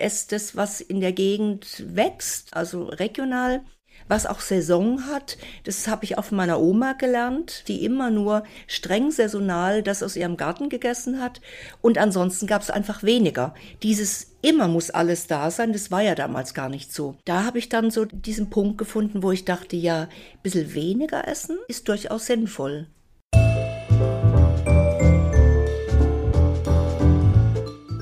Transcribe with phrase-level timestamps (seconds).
[0.00, 3.62] esse das, was in der Gegend wächst, also regional
[4.10, 5.38] was auch Saison hat.
[5.64, 10.16] Das habe ich auch von meiner Oma gelernt, die immer nur streng saisonal das aus
[10.16, 11.40] ihrem Garten gegessen hat.
[11.80, 13.54] Und ansonsten gab es einfach weniger.
[13.82, 17.16] Dieses immer muss alles da sein, das war ja damals gar nicht so.
[17.24, 20.08] Da habe ich dann so diesen Punkt gefunden, wo ich dachte, ja, ein
[20.42, 22.88] bisschen weniger essen ist durchaus sinnvoll.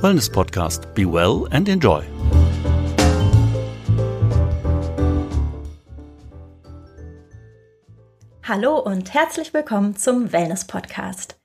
[0.01, 0.95] Wellness Podcast.
[0.95, 2.05] Be well and enjoy.
[8.45, 11.41] Hallo und herzlich willkommen zum Wellness Podcast.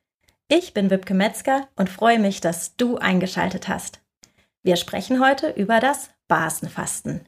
[0.50, 4.02] Ich bin Wibke Metzger und freue mich, dass du eingeschaltet hast.
[4.62, 7.22] Wir sprechen heute über das Basenfasten.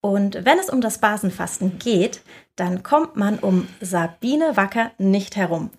[0.00, 2.22] Und wenn es um das Basenfasten geht,
[2.56, 5.70] dann kommt man um Sabine Wacker nicht herum.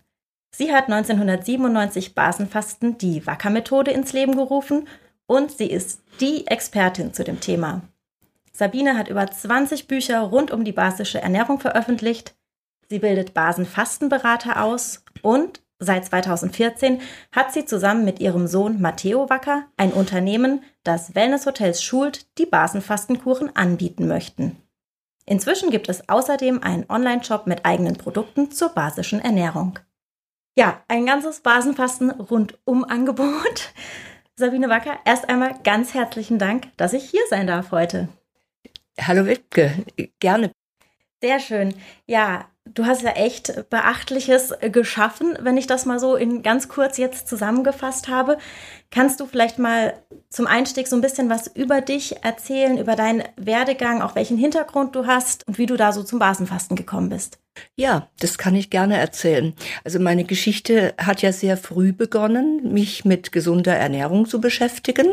[0.52, 4.88] Sie hat 1997 Basenfasten, die Wacker-Methode ins Leben gerufen
[5.26, 7.81] und sie ist die Expertin zu dem Thema.
[8.52, 12.35] Sabine hat über 20 Bücher rund um die basische Ernährung veröffentlicht,
[12.90, 19.65] Sie bildet Basenfastenberater aus und seit 2014 hat sie zusammen mit ihrem Sohn Matteo Wacker
[19.77, 24.57] ein Unternehmen, das Wellnesshotels schult, die Basenfastenkuren anbieten möchten.
[25.27, 29.77] Inzwischen gibt es außerdem einen Online-Shop mit eigenen Produkten zur basischen Ernährung.
[30.60, 33.74] Ja, ein ganzes Basenfasten rundum Angebot.
[34.35, 38.10] Sabine Wacker, erst einmal ganz herzlichen Dank, dass ich hier sein darf heute.
[38.99, 39.85] Hallo Wittke,
[40.20, 40.52] gerne.
[41.21, 41.74] Sehr schön.
[42.07, 46.98] Ja, du hast ja echt Beachtliches geschaffen, wenn ich das mal so in ganz kurz
[46.98, 48.37] jetzt zusammengefasst habe.
[48.91, 49.93] Kannst du vielleicht mal
[50.29, 54.95] zum Einstieg so ein bisschen was über dich erzählen, über deinen Werdegang, auch welchen Hintergrund
[54.95, 57.40] du hast und wie du da so zum Basenfasten gekommen bist?
[57.75, 59.53] Ja, das kann ich gerne erzählen.
[59.84, 65.07] Also meine Geschichte hat ja sehr früh begonnen, mich mit gesunder Ernährung zu beschäftigen.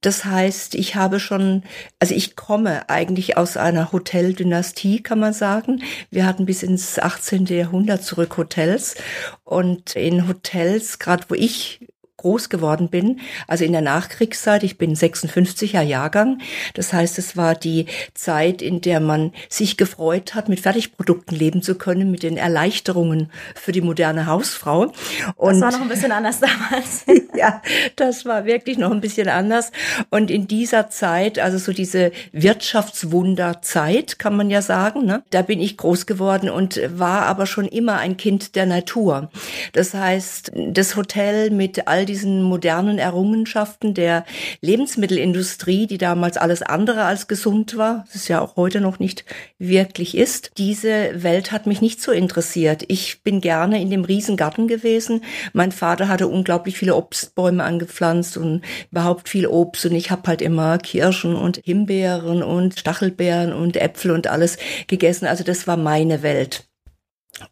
[0.00, 1.64] Das heißt, ich habe schon,
[1.98, 5.82] also ich komme eigentlich aus einer Hoteldynastie, kann man sagen.
[6.10, 7.46] Wir hatten bis ins 18.
[7.46, 8.94] Jahrhundert zurück Hotels
[9.42, 11.87] und in Hotels, gerade wo ich
[12.18, 16.40] groß geworden bin, also in der Nachkriegszeit, ich bin 56er Jahrgang,
[16.74, 21.62] das heißt, es war die Zeit, in der man sich gefreut hat, mit Fertigprodukten leben
[21.62, 24.92] zu können, mit den Erleichterungen für die moderne Hausfrau.
[25.36, 27.04] Und das war noch ein bisschen anders damals.
[27.36, 27.62] ja,
[27.94, 29.70] das war wirklich noch ein bisschen anders.
[30.10, 35.60] Und in dieser Zeit, also so diese Wirtschaftswunderzeit, kann man ja sagen, ne, da bin
[35.60, 39.30] ich groß geworden und war aber schon immer ein Kind der Natur.
[39.72, 44.24] Das heißt, das Hotel mit all diesen modernen Errungenschaften der
[44.60, 49.24] Lebensmittelindustrie, die damals alles andere als gesund war, das ist ja auch heute noch nicht
[49.58, 50.52] wirklich ist.
[50.58, 52.84] Diese Welt hat mich nicht so interessiert.
[52.88, 55.22] Ich bin gerne in dem Riesengarten gewesen.
[55.52, 60.42] Mein Vater hatte unglaublich viele Obstbäume angepflanzt und überhaupt viel Obst und ich habe halt
[60.42, 65.26] immer Kirschen und Himbeeren und Stachelbeeren und Äpfel und alles gegessen.
[65.26, 66.67] Also das war meine Welt.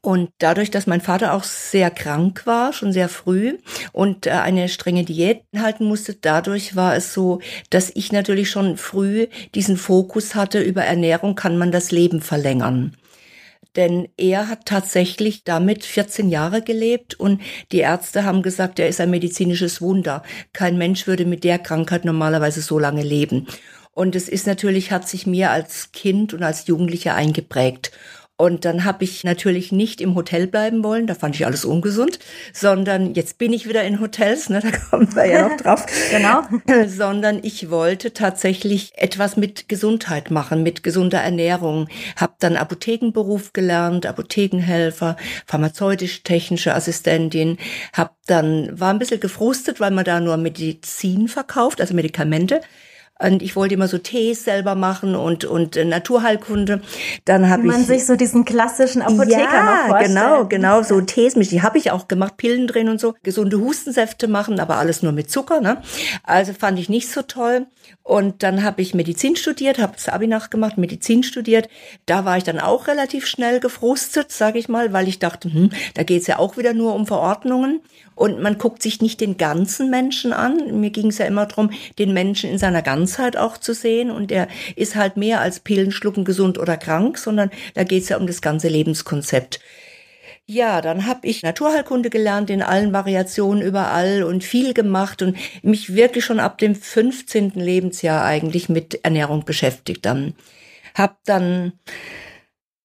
[0.01, 3.59] Und dadurch, dass mein Vater auch sehr krank war, schon sehr früh
[3.93, 8.77] und äh, eine strenge Diät halten musste, dadurch war es so, dass ich natürlich schon
[8.79, 12.97] früh diesen Fokus hatte, über Ernährung kann man das Leben verlängern.
[13.77, 19.01] Denn er hat tatsächlich damit 14 Jahre gelebt und die Ärzte haben gesagt, er ist
[19.01, 20.23] ein medizinisches Wunder.
[20.55, 23.47] Kein Mensch würde mit der Krankheit normalerweise so lange leben.
[23.93, 27.93] Und es ist natürlich, hat sich mir als Kind und als Jugendlicher eingeprägt.
[28.39, 32.19] Und dann habe ich natürlich nicht im Hotel bleiben wollen, da fand ich alles ungesund,
[32.53, 35.87] sondern jetzt bin ich wieder in Hotels, ne, da kommen wir ja noch drauf.
[36.11, 36.43] genau.
[36.87, 41.89] sondern ich wollte tatsächlich etwas mit Gesundheit machen, mit gesunder Ernährung.
[42.15, 47.57] Hab dann Apothekenberuf gelernt, Apothekenhelfer, pharmazeutisch-technische Assistentin.
[47.95, 52.61] Hab dann war ein bisschen gefrustet, weil man da nur Medizin verkauft, also Medikamente.
[53.19, 56.83] Und ich wollte immer so Tees selber machen und, und äh, Naturheilkunde.
[57.25, 57.69] Dann habe ich.
[57.69, 61.91] man sich so diesen klassischen Apotheker ja, noch genau, genau, so Tees Die habe ich
[61.91, 63.15] auch gemacht, Pillen drin und so.
[63.23, 65.81] Gesunde Hustensäfte machen, aber alles nur mit Zucker, ne?
[66.25, 67.67] Also fand ich nicht so toll.
[68.03, 71.69] Und dann habe ich Medizin studiert, habe das Abi nachgemacht, Medizin studiert.
[72.05, 75.71] Da war ich dann auch relativ schnell gefrustet, sage ich mal, weil ich dachte, hm,
[75.95, 77.81] da geht's ja auch wieder nur um Verordnungen.
[78.15, 80.81] Und man guckt sich nicht den ganzen Menschen an.
[80.81, 84.11] Mir ging es ja immer darum, den Menschen in seiner Ganzheit auch zu sehen.
[84.11, 88.09] Und der ist halt mehr als Pillen schlucken, gesund oder krank, sondern da geht es
[88.09, 89.61] ja um das ganze Lebenskonzept.
[90.49, 95.95] Ja, dann habe ich Naturheilkunde gelernt in allen Variationen überall und viel gemacht und mich
[95.95, 97.53] wirklich schon ab dem 15.
[97.55, 100.05] Lebensjahr eigentlich mit Ernährung beschäftigt.
[100.05, 100.35] Dann
[100.95, 101.73] hab dann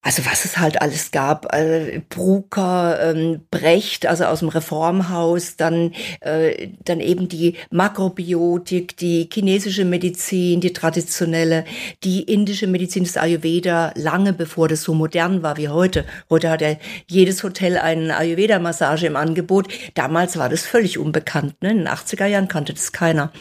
[0.03, 5.94] also was es halt alles gab, äh, Brucker, ähm, Brecht, also aus dem Reformhaus, dann,
[6.21, 11.65] äh, dann eben die Makrobiotik, die chinesische Medizin, die traditionelle,
[12.03, 16.06] die indische Medizin, das Ayurveda, lange bevor das so modern war wie heute.
[16.31, 16.77] Heute hat ja
[17.07, 19.68] jedes Hotel eine Ayurveda-Massage im Angebot.
[19.94, 21.62] Damals war das völlig unbekannt.
[21.62, 21.71] Ne?
[21.71, 23.31] In den 80er Jahren kannte das keiner.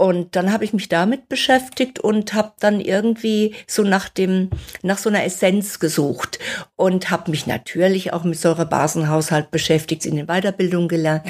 [0.00, 4.48] Und dann habe ich mich damit beschäftigt und habe dann irgendwie so nach dem
[4.80, 6.38] nach so einer Essenz gesucht
[6.74, 11.24] und habe mich natürlich auch mit Säurebasenhaushalt beschäftigt, in den Weiterbildungen gelernt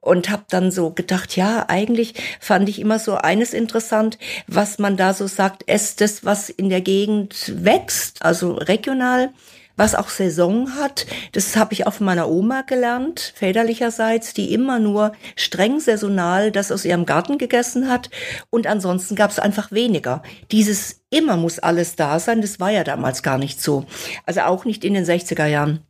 [0.00, 4.18] und habe dann so gedacht, ja, eigentlich fand ich immer so eines interessant,
[4.48, 9.30] was man da so sagt, es das was in der Gegend wächst, also regional
[9.76, 11.06] was auch Saison hat.
[11.32, 16.72] Das habe ich auch von meiner Oma gelernt, väterlicherseits, die immer nur streng saisonal das
[16.72, 18.10] aus ihrem Garten gegessen hat.
[18.50, 20.22] Und ansonsten gab es einfach weniger.
[20.50, 23.86] Dieses immer muss alles da sein, das war ja damals gar nicht so.
[24.24, 25.80] Also auch nicht in den 60er Jahren.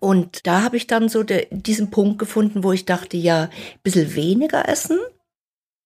[0.00, 3.50] Und da habe ich dann so de, diesen Punkt gefunden, wo ich dachte, ja, ein
[3.82, 4.98] bisschen weniger essen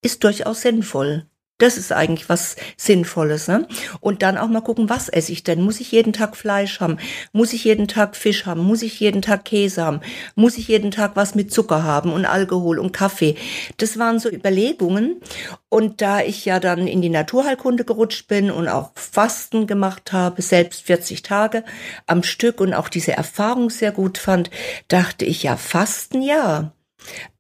[0.03, 1.27] ist durchaus sinnvoll.
[1.59, 3.49] Das ist eigentlich was Sinnvolles.
[3.49, 3.67] Ne?
[4.01, 5.61] Und dann auch mal gucken, was esse ich denn?
[5.61, 6.99] Muss ich jeden Tag Fleisch haben?
[7.33, 8.63] Muss ich jeden Tag Fisch haben?
[8.63, 10.01] Muss ich jeden Tag Käse haben?
[10.37, 13.35] Muss ich jeden Tag was mit Zucker haben und Alkohol und Kaffee?
[13.77, 15.21] Das waren so Überlegungen.
[15.69, 20.41] Und da ich ja dann in die Naturheilkunde gerutscht bin und auch Fasten gemacht habe,
[20.43, 21.65] selbst 40 Tage
[22.07, 24.51] am Stück und auch diese Erfahrung sehr gut fand,
[24.87, 26.73] dachte ich ja, Fasten ja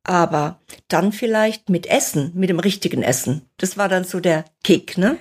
[0.08, 3.42] aber dann vielleicht mit Essen, mit dem richtigen Essen.
[3.58, 5.18] Das war dann so der Kick, ne?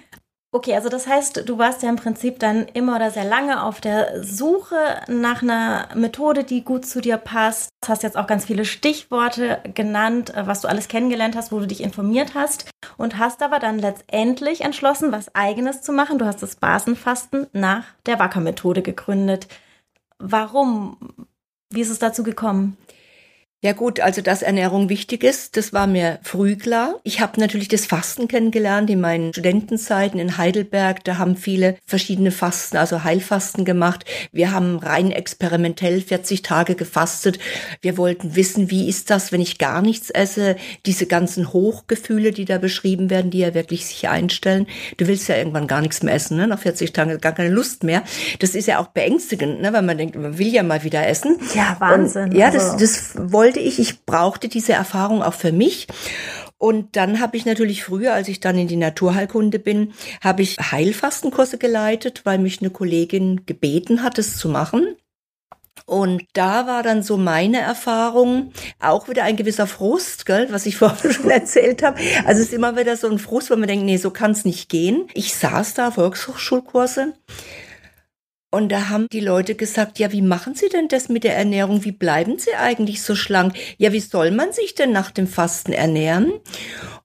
[0.53, 3.81] Okay, also das heißt, du warst ja im Prinzip dann immer oder sehr lange auf
[3.81, 4.75] der Suche
[5.09, 7.69] nach einer Methode, die gut zu dir passt.
[7.83, 11.67] Du hast jetzt auch ganz viele Stichworte genannt, was du alles kennengelernt hast, wo du
[11.67, 16.17] dich informiert hast und hast aber dann letztendlich entschlossen, was eigenes zu machen.
[16.17, 19.49] Du hast das Basenfasten nach der Wacker-Methode gegründet.
[20.17, 21.27] Warum?
[21.69, 22.77] Wie ist es dazu gekommen?
[23.63, 26.99] Ja gut, also dass Ernährung wichtig ist, das war mir früh klar.
[27.03, 31.03] Ich habe natürlich das Fasten kennengelernt in meinen Studentenzeiten in Heidelberg.
[31.03, 34.05] Da haben viele verschiedene Fasten, also Heilfasten gemacht.
[34.31, 37.39] Wir haben rein experimentell 40 Tage gefastet.
[37.81, 40.55] Wir wollten wissen, wie ist das, wenn ich gar nichts esse?
[40.85, 44.67] Diese ganzen Hochgefühle, die da beschrieben werden, die ja wirklich sich einstellen.
[44.97, 46.47] Du willst ja irgendwann gar nichts mehr essen, ne?
[46.47, 48.03] nach 40 Tagen gar keine Lust mehr.
[48.37, 49.73] Das ist ja auch beängstigend, ne?
[49.73, 51.39] weil man denkt, man will ja mal wieder essen.
[51.55, 52.25] Ja, Wahnsinn.
[52.25, 53.79] Und, ja, das, also das wollte wollte ich.
[53.79, 55.87] Ich brauchte diese Erfahrung auch für mich.
[56.57, 60.57] Und dann habe ich natürlich früher, als ich dann in die Naturheilkunde bin, habe ich
[60.59, 64.97] Heilfastenkurse geleitet, weil mich eine Kollegin gebeten hat, es zu machen.
[65.85, 68.51] Und da war dann so meine Erfahrung,
[68.81, 72.01] auch wieder ein gewisser Frust, gell, was ich vorher schon erzählt habe.
[72.25, 74.43] Also es ist immer wieder so ein Frust, weil man denkt, nee, so kann es
[74.43, 75.07] nicht gehen.
[75.13, 77.13] Ich saß da, Volkshochschulkurse,
[78.49, 81.83] und da haben die Leute gesagt, ja, wie machen Sie denn das mit der Ernährung?
[81.83, 83.55] Wie bleiben Sie eigentlich so schlank?
[83.77, 86.31] Ja, wie soll man sich denn nach dem Fasten ernähren?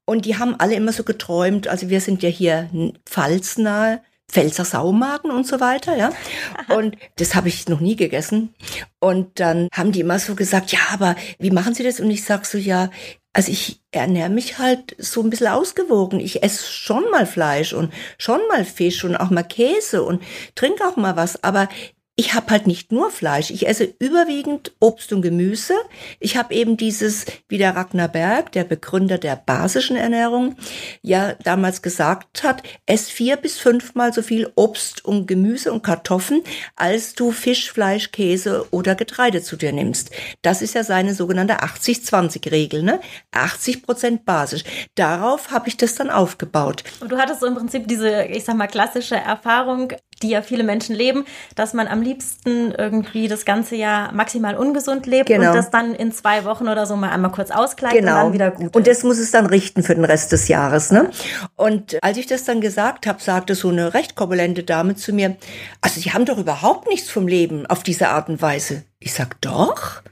[0.04, 2.70] Und die haben alle immer so geträumt, also wir sind ja hier
[3.06, 4.00] pfalznahe,
[4.32, 6.10] Pfälzer Saumagen und so weiter, ja.
[6.74, 8.54] Und das habe ich noch nie gegessen.
[8.98, 12.00] Und dann haben die immer so gesagt, ja, aber wie machen Sie das?
[12.00, 12.88] Und ich sag so, ja,
[13.32, 16.20] also ich ernähre mich halt so ein bisschen ausgewogen.
[16.20, 20.23] Ich esse schon mal Fleisch und schon mal Fisch und auch mal Käse und
[20.55, 21.69] trinke auch mal was, aber
[22.14, 25.74] ich habe halt nicht nur Fleisch, ich esse überwiegend Obst und Gemüse.
[26.20, 30.56] Ich habe eben dieses, wie der Ragnar Berg, der Begründer der basischen Ernährung,
[31.00, 36.42] ja damals gesagt hat, ess vier bis fünfmal so viel Obst und Gemüse und Kartoffeln,
[36.76, 40.10] als du Fisch, Fleisch, Käse oder Getreide zu dir nimmst.
[40.42, 43.00] Das ist ja seine sogenannte 80-20-Regel, ne?
[43.31, 44.64] 80 Prozent basisch.
[44.96, 46.84] Darauf habe ich das dann aufgebaut.
[47.00, 50.64] Und du hattest so im Prinzip diese, ich sag mal, klassische Erfahrung, die ja viele
[50.64, 51.24] Menschen leben,
[51.55, 55.48] dass man am liebsten irgendwie das ganze Jahr maximal ungesund lebt genau.
[55.50, 58.12] und das dann in zwei Wochen oder so mal einmal kurz ausgleicht genau.
[58.12, 58.74] und dann wieder gut.
[58.74, 60.91] Und das muss es dann richten für den Rest des Jahres.
[60.91, 61.10] Ne?
[61.56, 65.36] Und als ich das dann gesagt habe, sagte so eine recht korpulente Dame zu mir,
[65.81, 68.84] also Sie haben doch überhaupt nichts vom Leben auf diese Art und Weise.
[68.98, 70.02] Ich sag doch.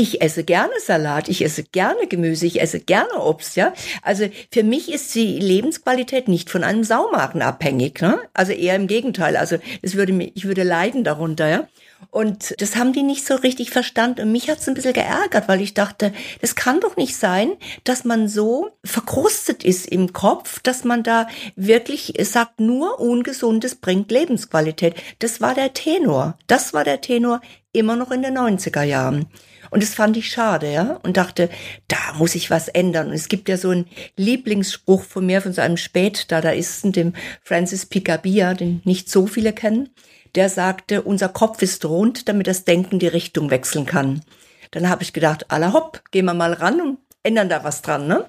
[0.00, 3.74] Ich esse gerne Salat, ich esse gerne Gemüse, ich esse gerne Obst, ja.
[4.00, 8.18] Also für mich ist die Lebensqualität nicht von einem Saumagen abhängig, ne?
[8.32, 9.36] Also eher im Gegenteil.
[9.36, 11.68] Also es würde mir, ich würde leiden darunter, ja.
[12.08, 14.22] Und das haben die nicht so richtig verstanden.
[14.22, 17.52] Und mich hat's ein bisschen geärgert, weil ich dachte, das kann doch nicht sein,
[17.84, 24.10] dass man so verkrustet ist im Kopf, dass man da wirklich sagt, nur Ungesundes bringt
[24.10, 24.94] Lebensqualität.
[25.18, 26.38] Das war der Tenor.
[26.46, 27.42] Das war der Tenor
[27.72, 29.26] immer noch in den 90er Jahren.
[29.70, 31.48] Und das fand ich schade, ja, und dachte,
[31.88, 33.08] da muss ich was ändern.
[33.08, 33.86] Und es gibt ja so einen
[34.16, 39.90] Lieblingsspruch von mir, von so einem Spätdadaisten, dem Francis Picabia, den nicht so viele kennen.
[40.36, 44.22] der sagte, unser Kopf ist rund, damit das Denken die Richtung wechseln kann.
[44.70, 48.06] Dann habe ich gedacht, aller hopp, gehen wir mal ran und ändern da was dran,
[48.06, 48.26] ne?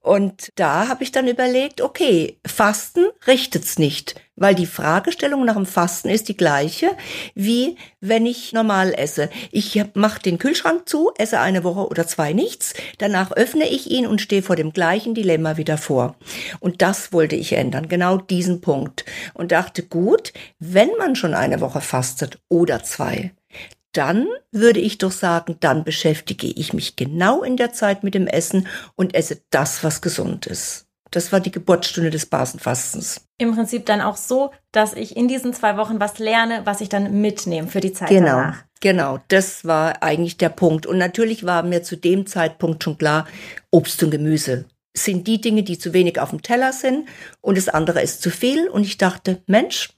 [0.00, 5.66] Und da habe ich dann überlegt, okay, Fasten richtet's nicht, weil die Fragestellung nach dem
[5.66, 6.90] Fasten ist die gleiche,
[7.34, 9.28] wie wenn ich normal esse.
[9.50, 14.06] Ich mache den Kühlschrank zu, esse eine Woche oder zwei nichts, danach öffne ich ihn
[14.06, 16.14] und stehe vor dem gleichen Dilemma wieder vor.
[16.60, 19.04] Und das wollte ich ändern, genau diesen Punkt.
[19.34, 23.32] Und dachte, gut, wenn man schon eine Woche fastet oder zwei,
[23.92, 28.26] dann würde ich doch sagen, dann beschäftige ich mich genau in der Zeit mit dem
[28.26, 28.66] Essen
[28.96, 30.86] und esse das, was gesund ist.
[31.10, 33.22] Das war die Geburtsstunde des Basenfastens.
[33.38, 36.90] Im Prinzip dann auch so, dass ich in diesen zwei Wochen was lerne, was ich
[36.90, 38.64] dann mitnehme für die Zeit genau, danach.
[38.80, 40.86] Genau, das war eigentlich der Punkt.
[40.86, 43.26] Und natürlich war mir zu dem Zeitpunkt schon klar,
[43.70, 47.08] Obst und Gemüse sind die Dinge, die zu wenig auf dem Teller sind
[47.40, 48.68] und das andere ist zu viel.
[48.68, 49.90] Und ich dachte, Mensch,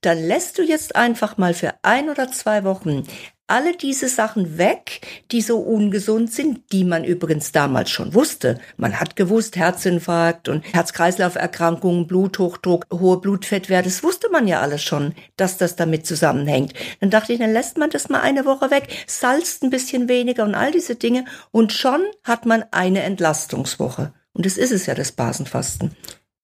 [0.00, 3.04] dann lässt du jetzt einfach mal für ein oder zwei Wochen
[3.48, 5.00] alle diese Sachen weg,
[5.32, 8.60] die so ungesund sind, die man übrigens damals schon wusste.
[8.76, 15.14] Man hat gewusst, Herzinfarkt und Herz-Kreislauf-Erkrankungen, Bluthochdruck, hohe Blutfettwerte, das wusste man ja alles schon,
[15.36, 16.74] dass das damit zusammenhängt.
[17.00, 20.44] Dann dachte ich, dann lässt man das mal eine Woche weg, salzt ein bisschen weniger
[20.44, 24.12] und all diese Dinge und schon hat man eine Entlastungswoche.
[24.34, 25.96] Und das ist es ja, das Basenfasten.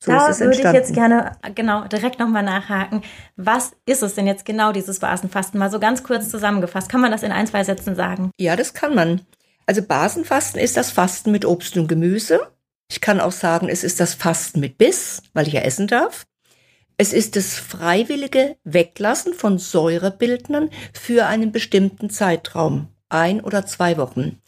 [0.04, 3.02] So da würde ich jetzt gerne genau direkt nochmal nachhaken.
[3.36, 5.58] Was ist es denn jetzt genau, dieses Basenfasten?
[5.58, 6.90] Mal so ganz kurz zusammengefasst.
[6.90, 8.30] Kann man das in ein, zwei Sätzen sagen?
[8.38, 9.22] Ja, das kann man.
[9.64, 12.40] Also Basenfasten ist das Fasten mit Obst und Gemüse.
[12.90, 16.26] Ich kann auch sagen, es ist das Fasten mit Biss, weil ich ja essen darf.
[16.98, 24.42] Es ist das freiwillige Weglassen von Säurebildnern für einen bestimmten Zeitraum, ein oder zwei Wochen.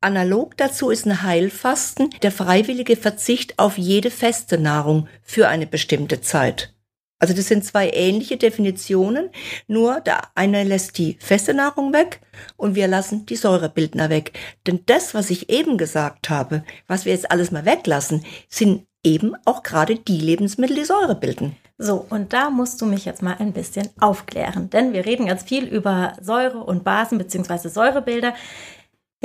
[0.00, 6.20] Analog dazu ist ein Heilfasten der freiwillige Verzicht auf jede feste Nahrung für eine bestimmte
[6.20, 6.74] Zeit.
[7.18, 9.30] Also das sind zwei ähnliche Definitionen,
[9.68, 12.20] nur der eine lässt die feste Nahrung weg
[12.58, 14.38] und wir lassen die Säurebildner weg.
[14.66, 19.34] Denn das, was ich eben gesagt habe, was wir jetzt alles mal weglassen, sind eben
[19.46, 21.56] auch gerade die Lebensmittel, die Säure bilden.
[21.78, 25.42] So, und da musst du mich jetzt mal ein bisschen aufklären, denn wir reden ganz
[25.42, 27.68] viel über Säure und Basen bzw.
[27.68, 28.34] Säurebilder.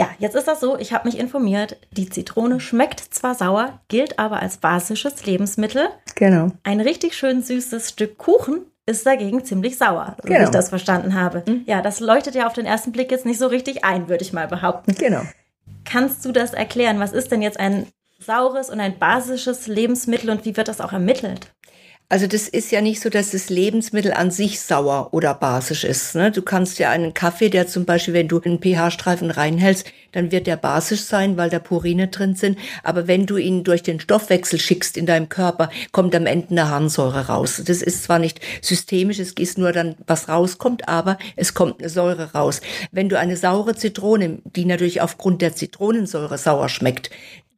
[0.02, 4.18] Ja, jetzt ist das so, ich habe mich informiert, die Zitrone schmeckt zwar sauer, gilt
[4.18, 5.90] aber als basisches Lebensmittel.
[6.16, 6.48] Genau.
[6.64, 10.40] Ein richtig schön süßes Stück Kuchen ist dagegen ziemlich sauer, so genau.
[10.40, 11.44] wie ich das verstanden habe.
[11.48, 11.66] Mhm.
[11.68, 14.34] Ja, das leuchtet ja auf den ersten Blick jetzt nicht so richtig ein, würde ich
[14.34, 14.96] mal behaupten.
[14.96, 15.22] Genau.
[15.86, 17.00] Kannst du das erklären?
[17.00, 17.86] Was ist denn jetzt ein
[18.18, 21.54] saures und ein basisches Lebensmittel und wie wird das auch ermittelt?
[22.12, 26.14] Also das ist ja nicht so, dass das Lebensmittel an sich sauer oder basisch ist.
[26.14, 26.30] Ne?
[26.30, 30.46] Du kannst ja einen Kaffee, der zum Beispiel, wenn du einen pH-Streifen reinhältst, dann wird
[30.46, 32.60] der basisch sein, weil da Purine drin sind.
[32.84, 36.70] Aber wenn du ihn durch den Stoffwechsel schickst in deinem Körper, kommt am Ende eine
[36.70, 37.62] Harnsäure raus.
[37.66, 41.88] Das ist zwar nicht systemisch, es ist nur dann, was rauskommt, aber es kommt eine
[41.88, 42.60] Säure raus.
[42.92, 47.10] Wenn du eine saure Zitrone, die natürlich aufgrund der Zitronensäure sauer schmeckt,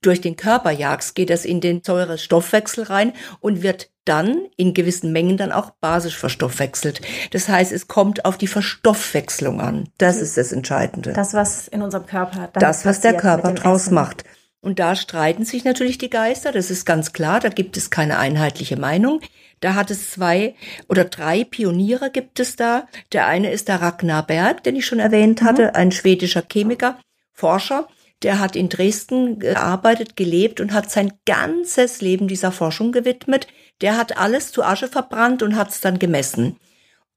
[0.06, 5.12] durch den Körper jagst, geht das in den Säurestoffwechsel rein und wird dann in gewissen
[5.12, 7.02] Mengen dann auch basisch verstoffwechselt.
[7.32, 9.90] Das heißt, es kommt auf die Verstoffwechslung an.
[9.98, 11.14] Das ist das Entscheidende.
[11.14, 13.94] Das, was in unserem Körper Das, was der Körper draus Essen.
[13.94, 14.24] macht.
[14.60, 18.18] Und da streiten sich natürlich die Geister, das ist ganz klar, da gibt es keine
[18.18, 19.20] einheitliche Meinung.
[19.60, 20.56] Da hat es zwei
[20.88, 22.88] oder drei Pioniere gibt es da.
[23.12, 25.72] Der eine ist der Ragnar Berg, den ich schon erwähnt hatte, mhm.
[25.74, 26.98] ein schwedischer Chemiker,
[27.34, 27.88] Forscher
[28.24, 33.48] der hat in Dresden gearbeitet, gelebt und hat sein ganzes Leben dieser Forschung gewidmet.
[33.82, 36.58] Der hat alles zu Asche verbrannt und hat es dann gemessen.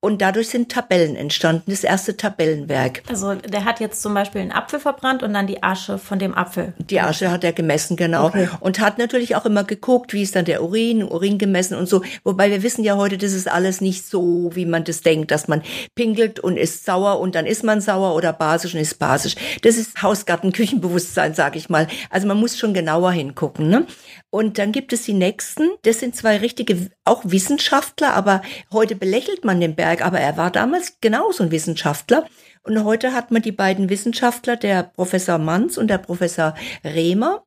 [0.06, 3.02] Und dadurch sind Tabellen entstanden, das erste Tabellenwerk.
[3.08, 6.32] Also der hat jetzt zum Beispiel einen Apfel verbrannt und dann die Asche von dem
[6.32, 6.74] Apfel.
[6.78, 8.26] Die Asche hat er gemessen, genau.
[8.26, 8.48] Okay.
[8.60, 12.02] Und hat natürlich auch immer geguckt, wie ist dann der Urin, Urin gemessen und so.
[12.22, 15.48] Wobei wir wissen ja heute, das ist alles nicht so, wie man das denkt, dass
[15.48, 15.62] man
[15.96, 19.34] pinkelt und ist sauer und dann ist man sauer oder basisch und ist basisch.
[19.62, 21.88] Das ist Hausgarten-Küchenbewusstsein, sag ich mal.
[22.10, 23.68] Also man muss schon genauer hingucken.
[23.68, 23.88] Ne?
[24.30, 25.70] Und dann gibt es die nächsten.
[25.82, 28.42] Das sind zwei richtige, auch Wissenschaftler, aber
[28.72, 32.26] heute belächelt man den Berg, aber er war damals genauso ein Wissenschaftler.
[32.62, 36.54] Und heute hat man die beiden Wissenschaftler, der Professor Manz und der Professor
[36.84, 37.44] Rehmer.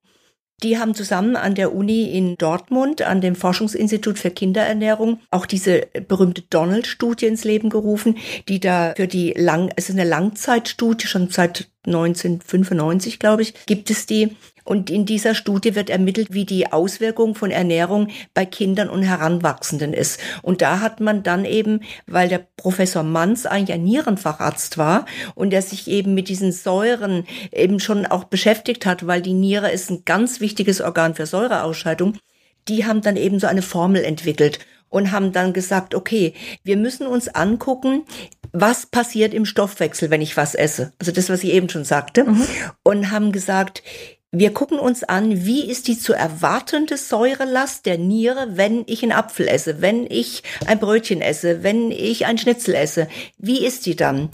[0.63, 5.87] Die haben zusammen an der Uni in Dortmund, an dem Forschungsinstitut für Kinderernährung, auch diese
[6.07, 8.17] berühmte Donald-Studie ins Leben gerufen,
[8.49, 13.89] die da für die lang, es ist eine Langzeitstudie, schon seit 1995, glaube ich, gibt
[13.89, 14.35] es die.
[14.65, 19.93] Und in dieser Studie wird ermittelt, wie die Auswirkung von Ernährung bei Kindern und Heranwachsenden
[19.93, 20.19] ist.
[20.43, 25.49] Und da hat man dann eben, weil der Professor Manns eigentlich ein Nierenfacharzt war und
[25.49, 29.89] der sich eben mit diesen Säuren eben schon auch beschäftigt hat, weil die Niere ist
[29.89, 32.17] ein ganz wichtiges Organ für Säureausscheidung,
[32.67, 34.59] die haben dann eben so eine Formel entwickelt.
[34.89, 36.33] und haben dann gesagt, okay,
[36.63, 38.05] wir müssen uns angucken,
[38.51, 40.93] was passiert im Stoffwechsel, wenn ich was esse.
[40.99, 42.25] Also das, was ich eben schon sagte.
[42.25, 42.47] Mhm.
[42.83, 43.83] Und haben gesagt,
[44.31, 49.11] wir gucken uns an, wie ist die zu erwartende Säurelast der Niere, wenn ich einen
[49.11, 53.07] Apfel esse, wenn ich ein Brötchen esse, wenn ich ein Schnitzel esse.
[53.37, 54.29] Wie ist die dann?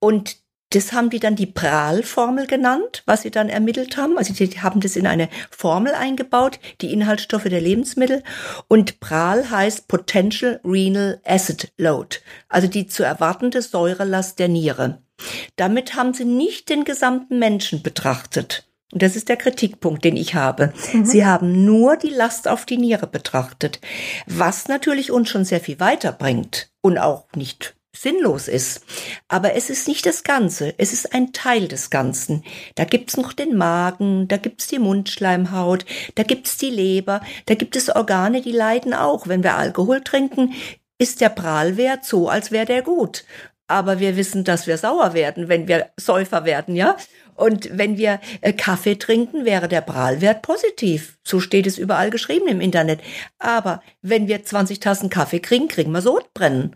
[0.00, 0.36] Und
[0.70, 4.18] das haben die dann die PRAL-Formel genannt, was sie dann ermittelt haben.
[4.18, 8.22] Also die haben das in eine Formel eingebaut, die Inhaltsstoffe der Lebensmittel.
[8.68, 15.02] Und PRAL heißt Potential Renal Acid Load, also die zu erwartende Säurelast der Niere.
[15.56, 18.68] Damit haben sie nicht den gesamten Menschen betrachtet.
[18.92, 20.72] Und das ist der Kritikpunkt, den ich habe.
[20.92, 21.04] Mhm.
[21.04, 23.80] Sie haben nur die Last auf die Niere betrachtet,
[24.26, 28.82] was natürlich uns schon sehr viel weiterbringt und auch nicht sinnlos ist.
[29.28, 32.44] Aber es ist nicht das Ganze, es ist ein Teil des Ganzen.
[32.74, 37.76] Da gibt's noch den Magen, da gibt's die Mundschleimhaut, da gibt's die Leber, da gibt
[37.76, 39.26] es Organe, die leiden auch.
[39.26, 40.54] Wenn wir Alkohol trinken,
[40.98, 43.24] ist der Prahlwert so, als wäre der gut.
[43.70, 46.96] Aber wir wissen, dass wir sauer werden, wenn wir Säufer werden, ja?
[47.34, 51.18] Und wenn wir äh, Kaffee trinken, wäre der Prahlwert positiv.
[51.22, 53.00] So steht es überall geschrieben im Internet.
[53.38, 56.74] Aber wenn wir 20 Tassen Kaffee kriegen, kriegen wir Sodbrennen.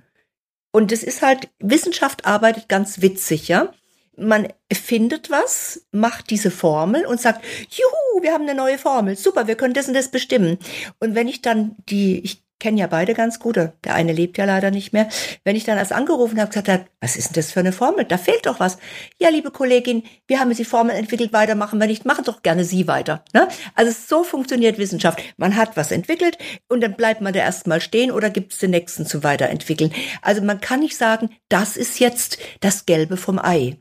[0.73, 3.73] Und es ist halt, Wissenschaft arbeitet ganz witzig, ja.
[4.17, 9.47] Man findet was, macht diese Formel und sagt, juhu, wir haben eine neue Formel, super,
[9.47, 10.59] wir können das und das bestimmen.
[10.99, 13.57] Und wenn ich dann die, ich kennen ja beide ganz gut.
[13.57, 15.09] Der eine lebt ja leider nicht mehr.
[15.42, 18.04] Wenn ich dann als angerufen habe, gesagt habe, was ist denn das für eine Formel?
[18.04, 18.78] Da fehlt doch was.
[19.19, 22.64] Ja, liebe Kollegin, wir haben jetzt die Formel entwickelt, weitermachen wir nicht, machen doch gerne
[22.64, 23.25] Sie weiter.
[23.33, 23.49] Ne?
[23.75, 25.21] Also so funktioniert Wissenschaft.
[25.37, 26.38] Man hat was entwickelt
[26.69, 29.92] und dann bleibt man da erstmal stehen oder gibt es den nächsten zum Weiterentwickeln.
[30.23, 33.76] Also man kann nicht sagen, das ist jetzt das Gelbe vom Ei.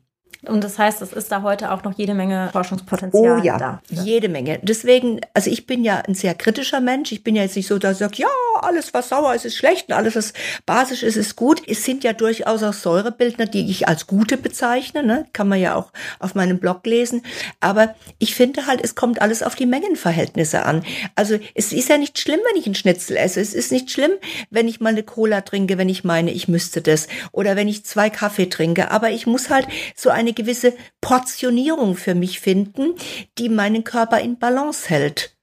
[0.48, 3.82] Und das heißt, es ist da heute auch noch jede Menge Forschungspotenzial oh, ja, da.
[3.90, 4.60] Jede Menge.
[4.64, 7.12] Deswegen, also ich bin ja ein sehr kritischer Mensch.
[7.12, 8.28] Ich bin ja jetzt nicht so, dass ich sage, ja,
[8.62, 10.34] alles, was sauer ist, ist schlecht und alles, was
[10.66, 11.62] basisch ist, ist gut.
[11.68, 15.04] Es sind ja durchaus auch Säurebildner, die ich als gute bezeichne.
[15.04, 15.28] Ne?
[15.32, 17.22] Kann man ja auch auf meinem Blog lesen.
[17.60, 20.84] Aber ich finde halt, es kommt alles auf die Mengenverhältnisse an.
[21.16, 23.40] Also es ist ja nicht schlimm, wenn ich einen Schnitzel esse.
[23.42, 24.12] Es ist nicht schlimm,
[24.50, 27.08] wenn ich mal eine Cola trinke, wenn ich meine, ich müsste das.
[27.32, 28.90] Oder wenn ich zwei Kaffee trinke.
[28.90, 32.96] Aber ich muss halt so eine eine gewisse Portionierung für mich finden,
[33.38, 35.36] die meinen Körper in Balance hält.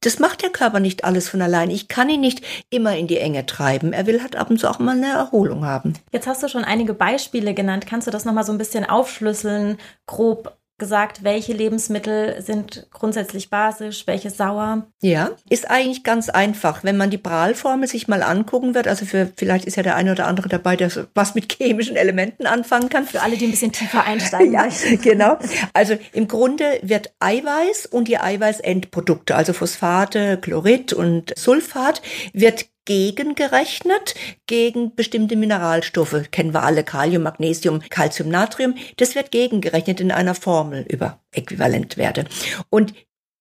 [0.00, 1.70] Das macht der Körper nicht alles von allein.
[1.70, 3.94] Ich kann ihn nicht immer in die Enge treiben.
[3.94, 5.94] Er will halt ab und zu auch mal eine Erholung haben.
[6.12, 7.86] Jetzt hast du schon einige Beispiele genannt.
[7.88, 14.08] Kannst du das nochmal so ein bisschen aufschlüsseln, grob gesagt, welche Lebensmittel sind grundsätzlich basisch,
[14.08, 14.86] welche sauer?
[15.00, 16.82] Ja, ist eigentlich ganz einfach.
[16.82, 20.10] Wenn man die Prahlformel sich mal angucken wird, also für, vielleicht ist ja der eine
[20.10, 23.06] oder andere dabei, der was mit chemischen Elementen anfangen kann.
[23.06, 24.52] Für alle, die ein bisschen tiefer einsteigen.
[24.52, 24.66] ja,
[25.00, 25.38] genau.
[25.72, 34.16] Also im Grunde wird Eiweiß und die Eiweißendprodukte, also Phosphate, Chlorid und Sulfat, wird gegengerechnet
[34.48, 36.28] gegen bestimmte Mineralstoffe.
[36.32, 38.74] Kennen wir alle Kalium, Magnesium, Calcium, Natrium.
[38.96, 42.24] Das wird gegengerechnet in einer Formel über Äquivalentwerte.
[42.68, 42.92] Und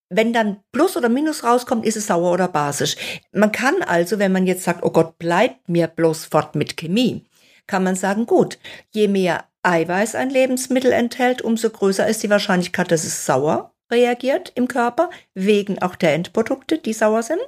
[0.08, 2.96] wenn dann Plus oder Minus rauskommt, ist es sauer oder basisch.
[3.32, 7.26] Man kann also, wenn man jetzt sagt, oh Gott, bleibt mir bloß fort mit Chemie,
[7.66, 8.60] kann man sagen, gut,
[8.92, 14.52] je mehr Eiweiß ein Lebensmittel enthält, umso größer ist die Wahrscheinlichkeit, dass es sauer reagiert
[14.54, 17.42] im Körper, wegen auch der Endprodukte, die sauer sind.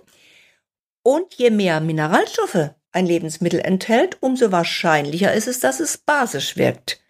[1.03, 7.01] Und je mehr Mineralstoffe ein Lebensmittel enthält, umso wahrscheinlicher ist es, dass es basisch wirkt.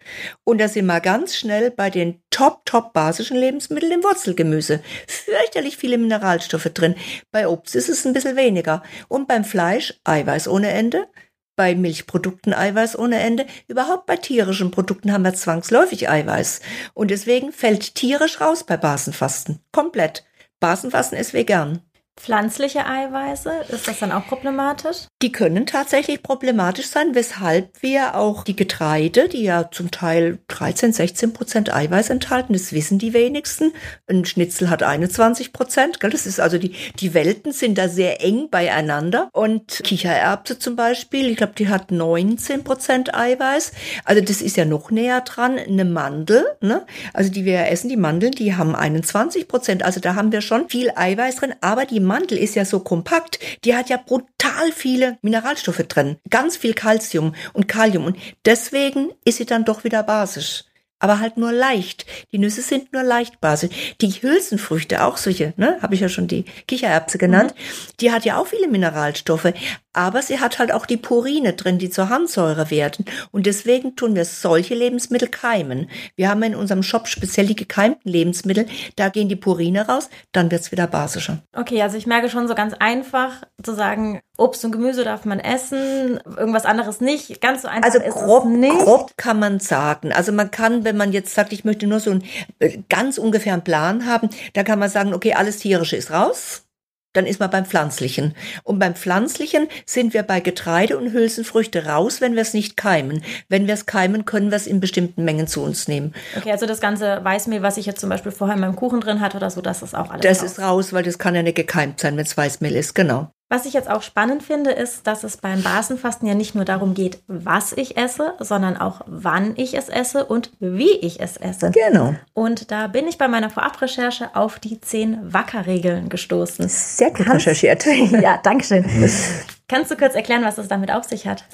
[0.44, 4.80] Und da sind wir ganz schnell bei den top, top basischen Lebensmitteln im Wurzelgemüse.
[5.06, 6.94] Fürchterlich viele Mineralstoffe drin.
[7.30, 8.82] Bei Obst ist es ein bisschen weniger.
[9.08, 11.08] Und beim Fleisch Eiweiß ohne Ende.
[11.56, 13.46] Bei Milchprodukten Eiweiß ohne Ende.
[13.68, 16.60] Überhaupt bei tierischen Produkten haben wir zwangsläufig Eiweiß.
[16.94, 19.60] Und deswegen fällt tierisch raus bei Basenfasten.
[19.72, 20.24] Komplett.
[20.60, 21.82] Basenfasten ist vegan.
[22.20, 25.06] Pflanzliche Eiweiße, ist das dann auch problematisch?
[25.22, 30.92] Die können tatsächlich problematisch sein, weshalb wir auch die Getreide, die ja zum Teil 13,
[30.92, 33.72] 16 Prozent Eiweiß enthalten, das wissen die wenigsten.
[34.08, 38.50] Ein Schnitzel hat 21 Prozent, das ist also die, die Welten sind da sehr eng
[38.50, 39.30] beieinander.
[39.32, 43.72] Und Kichererbse zum Beispiel, ich glaube, die hat 19 Prozent Eiweiß.
[44.04, 45.58] Also das ist ja noch näher dran.
[45.58, 46.84] Eine Mandel, ne?
[47.14, 49.82] also die wir essen, die Mandeln, die haben 21 Prozent.
[49.82, 53.38] Also da haben wir schon viel Eiweiß drin, aber die Mantel ist ja so kompakt,
[53.64, 59.38] die hat ja brutal viele Mineralstoffe drin, ganz viel Calcium und Kalium und deswegen ist
[59.38, 60.64] sie dann doch wieder basisch
[61.02, 62.06] aber halt nur leicht.
[62.30, 63.96] Die Nüsse sind nur leicht basisch.
[64.00, 67.96] Die Hülsenfrüchte, auch solche, ne, habe ich ja schon die Kichererbse genannt, mhm.
[68.00, 69.52] die hat ja auch viele Mineralstoffe,
[69.92, 73.04] aber sie hat halt auch die Purine drin, die zur Harnsäure werden.
[73.30, 75.88] Und deswegen tun wir solche Lebensmittel keimen.
[76.16, 80.50] Wir haben in unserem Shop speziell die gekeimten Lebensmittel, da gehen die Purine raus, dann
[80.50, 81.38] wird's wieder basischer.
[81.54, 85.40] Okay, also ich merke schon so ganz einfach zu sagen, Obst und Gemüse darf man
[85.40, 87.40] essen, irgendwas anderes nicht.
[87.40, 88.78] Ganz so einfach also grob, es nicht.
[88.78, 90.12] grob kann man sagen.
[90.12, 92.24] Also man kann, wenn man jetzt sagt, ich möchte nur so einen
[92.58, 96.64] äh, ganz ungefähren Plan haben, da kann man sagen, okay, alles tierische ist raus.
[97.12, 98.34] Dann ist man beim Pflanzlichen.
[98.64, 103.22] Und beim Pflanzlichen sind wir bei Getreide und Hülsenfrüchte raus, wenn wir es nicht keimen.
[103.48, 106.14] Wenn wir es keimen, können wir es in bestimmten Mengen zu uns nehmen.
[106.36, 109.20] Okay, also das ganze Weißmehl, was ich jetzt zum Beispiel vorher in meinem Kuchen drin
[109.20, 110.50] hatte oder so, das ist auch alles Das raus.
[110.52, 113.30] ist raus, weil das kann ja nicht gekeimt sein, wenn es Weißmehl ist, genau.
[113.52, 116.94] Was ich jetzt auch spannend finde, ist, dass es beim Basenfasten ja nicht nur darum
[116.94, 121.70] geht, was ich esse, sondern auch wann ich es esse und wie ich es esse.
[121.70, 122.14] Genau.
[122.32, 126.66] Und da bin ich bei meiner Vorabrecherche auf die zehn Wackerregeln gestoßen.
[126.66, 127.84] Sehr gut Kannst- recherchiert.
[128.22, 128.86] Ja, danke schön.
[129.72, 131.44] Kannst du kurz erklären, was es damit auf sich hat?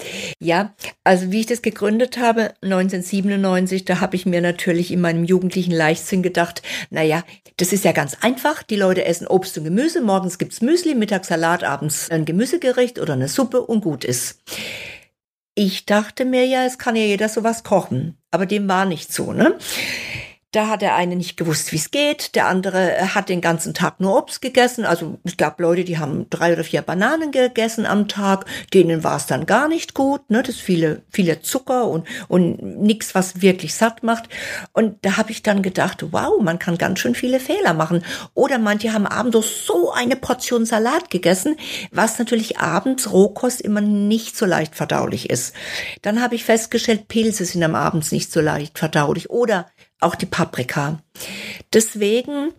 [0.40, 5.22] Ja, also wie ich das gegründet habe, 1997, da habe ich mir natürlich in meinem
[5.22, 7.22] jugendlichen Leichtsinn gedacht, naja,
[7.59, 8.64] das ist ja ganz einfach.
[8.64, 13.12] Die Leute essen Obst und Gemüse, morgens gibt's Müsli, mittags Salat, abends ein Gemüsegericht oder
[13.12, 14.42] eine Suppe und gut ist.
[15.54, 19.33] Ich dachte mir ja, es kann ja jeder sowas kochen, aber dem war nicht so,
[19.33, 19.57] ne?
[20.50, 22.34] Da hat der eine nicht gewusst, wie es geht.
[22.34, 24.87] Der andere äh, hat den ganzen Tag nur Obst gegessen.
[24.87, 28.46] Also es gab Leute, die haben drei oder vier Bananen gegessen am Tag.
[28.72, 30.30] Denen war es dann gar nicht gut.
[30.30, 30.42] Ne?
[30.42, 34.30] Das viele, viele Zucker und, und nichts, was wirklich satt macht.
[34.72, 38.02] Und da habe ich dann gedacht, wow, man kann ganz schön viele Fehler machen.
[38.32, 41.56] Oder manche haben abends so eine Portion Salat gegessen,
[41.92, 45.54] was natürlich abends Rohkost immer nicht so leicht verdaulich ist.
[46.00, 49.28] Dann habe ich festgestellt, Pilze sind am Abends nicht so leicht verdaulich.
[49.28, 49.66] Oder
[50.00, 51.00] auch die Paprika.
[51.72, 52.52] Deswegen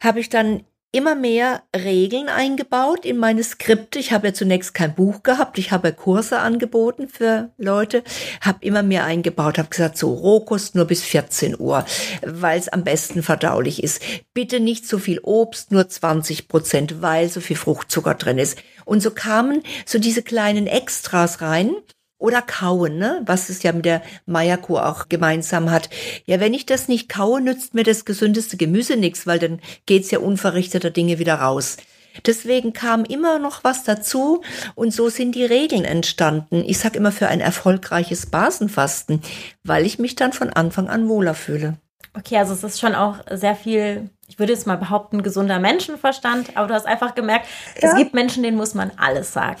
[0.00, 4.00] habe ich dann immer mehr Regeln eingebaut in meine Skripte.
[4.00, 8.02] Ich habe ja zunächst kein Buch gehabt, ich habe Kurse angeboten für Leute,
[8.40, 11.84] habe immer mehr eingebaut, habe gesagt, so Rohkost nur bis 14 Uhr,
[12.22, 14.02] weil es am besten verdaulich ist.
[14.34, 18.58] Bitte nicht so viel Obst, nur 20 Prozent, weil so viel Fruchtzucker drin ist.
[18.84, 21.72] Und so kamen so diese kleinen Extras rein.
[22.20, 23.22] Oder kauen, ne?
[23.24, 25.88] was es ja mit der Meierkuh auch gemeinsam hat.
[26.26, 30.10] Ja, wenn ich das nicht kaue, nützt mir das gesündeste Gemüse nichts, weil dann geht's
[30.10, 31.78] ja unverrichteter Dinge wieder raus.
[32.26, 34.42] Deswegen kam immer noch was dazu
[34.74, 36.62] und so sind die Regeln entstanden.
[36.66, 39.22] Ich sag immer für ein erfolgreiches Basenfasten,
[39.64, 41.78] weil ich mich dann von Anfang an wohler fühle.
[42.12, 46.56] Okay, also es ist schon auch sehr viel, ich würde jetzt mal behaupten, gesunder Menschenverstand,
[46.56, 47.46] aber du hast einfach gemerkt,
[47.80, 47.90] Ja.
[47.90, 49.60] es gibt Menschen, denen muss man alles sagen.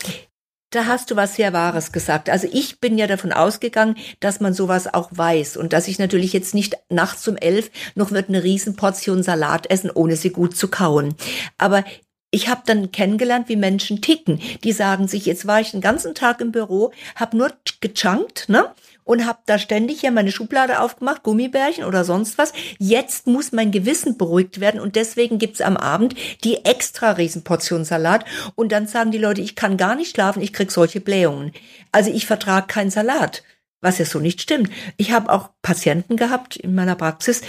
[0.70, 2.30] Da hast du was sehr Wahres gesagt.
[2.30, 6.32] Also ich bin ja davon ausgegangen, dass man sowas auch weiß und dass ich natürlich
[6.32, 10.68] jetzt nicht nachts um elf noch wird eine Riesenportion Salat essen, ohne sie gut zu
[10.68, 11.16] kauen.
[11.58, 11.84] Aber
[12.30, 14.40] ich habe dann kennengelernt, wie Menschen ticken.
[14.62, 18.72] Die sagen sich, jetzt war ich den ganzen Tag im Büro, habe nur gechunkt, ne?
[19.10, 22.52] Und habe da ständig hier meine Schublade aufgemacht, Gummibärchen oder sonst was.
[22.78, 28.24] Jetzt muss mein Gewissen beruhigt werden und deswegen gibt's am Abend die extra Riesenportion Salat.
[28.54, 31.50] Und dann sagen die Leute, ich kann gar nicht schlafen, ich krieg solche Blähungen.
[31.90, 33.42] Also ich vertrage keinen Salat.
[33.80, 34.70] Was ja so nicht stimmt.
[34.96, 37.42] Ich habe auch Patienten gehabt in meiner Praxis,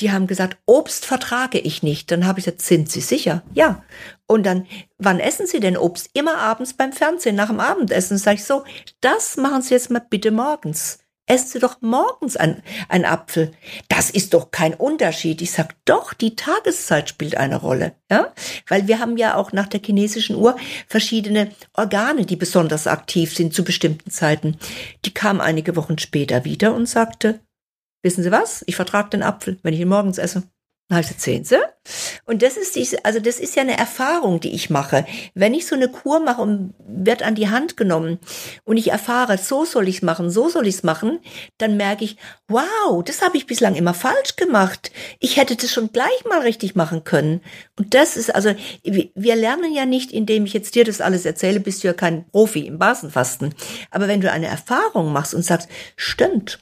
[0.00, 2.10] die haben gesagt, Obst vertrage ich nicht.
[2.10, 3.42] Dann habe ich gesagt, sind Sie sicher?
[3.54, 3.84] Ja.
[4.26, 4.66] Und dann,
[4.98, 6.10] wann essen Sie denn Obst?
[6.12, 8.18] Immer abends beim Fernsehen, nach dem Abendessen.
[8.18, 8.64] Sag ich so,
[9.00, 10.98] das machen Sie jetzt mal bitte morgens.
[11.28, 13.50] Essen Sie doch morgens ein, ein Apfel.
[13.88, 15.42] Das ist doch kein Unterschied.
[15.42, 17.96] Ich sag doch, die Tageszeit spielt eine Rolle.
[18.08, 18.32] Ja?
[18.68, 23.54] Weil wir haben ja auch nach der chinesischen Uhr verschiedene Organe, die besonders aktiv sind
[23.54, 24.56] zu bestimmten Zeiten.
[25.04, 27.40] Die kam einige Wochen später wieder und sagte,
[28.02, 28.62] wissen Sie was?
[28.68, 30.44] Ich vertrage den Apfel, wenn ich ihn morgens esse.
[30.88, 31.56] Sehen Sie?
[32.26, 35.04] Und das ist diese, also das ist ja eine Erfahrung, die ich mache.
[35.34, 38.20] Wenn ich so eine Kur mache und wird an die Hand genommen
[38.64, 41.18] und ich erfahre, so soll ich's machen, so soll ich's machen,
[41.58, 44.92] dann merke ich, wow, das habe ich bislang immer falsch gemacht.
[45.18, 47.40] Ich hätte das schon gleich mal richtig machen können.
[47.76, 51.26] Und das ist also, wir wir lernen ja nicht, indem ich jetzt dir das alles
[51.26, 53.54] erzähle, bist du ja kein Profi im Basenfasten.
[53.90, 56.60] Aber wenn du eine Erfahrung machst und sagst, stimmt,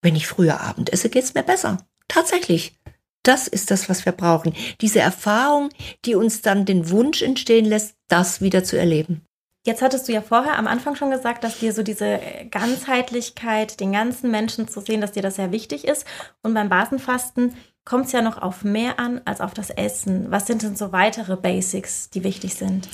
[0.00, 1.78] wenn ich früher Abend esse, geht's mir besser.
[2.06, 2.78] Tatsächlich.
[3.24, 4.54] Das ist das, was wir brauchen.
[4.80, 5.70] Diese Erfahrung,
[6.04, 9.22] die uns dann den Wunsch entstehen lässt, das wieder zu erleben.
[9.66, 13.92] Jetzt hattest du ja vorher am Anfang schon gesagt, dass dir so diese Ganzheitlichkeit, den
[13.92, 16.04] ganzen Menschen zu sehen, dass dir das sehr wichtig ist.
[16.42, 17.56] Und beim Basenfasten
[17.86, 20.30] kommt es ja noch auf mehr an als auf das Essen.
[20.30, 22.88] Was sind denn so weitere Basics, die wichtig sind?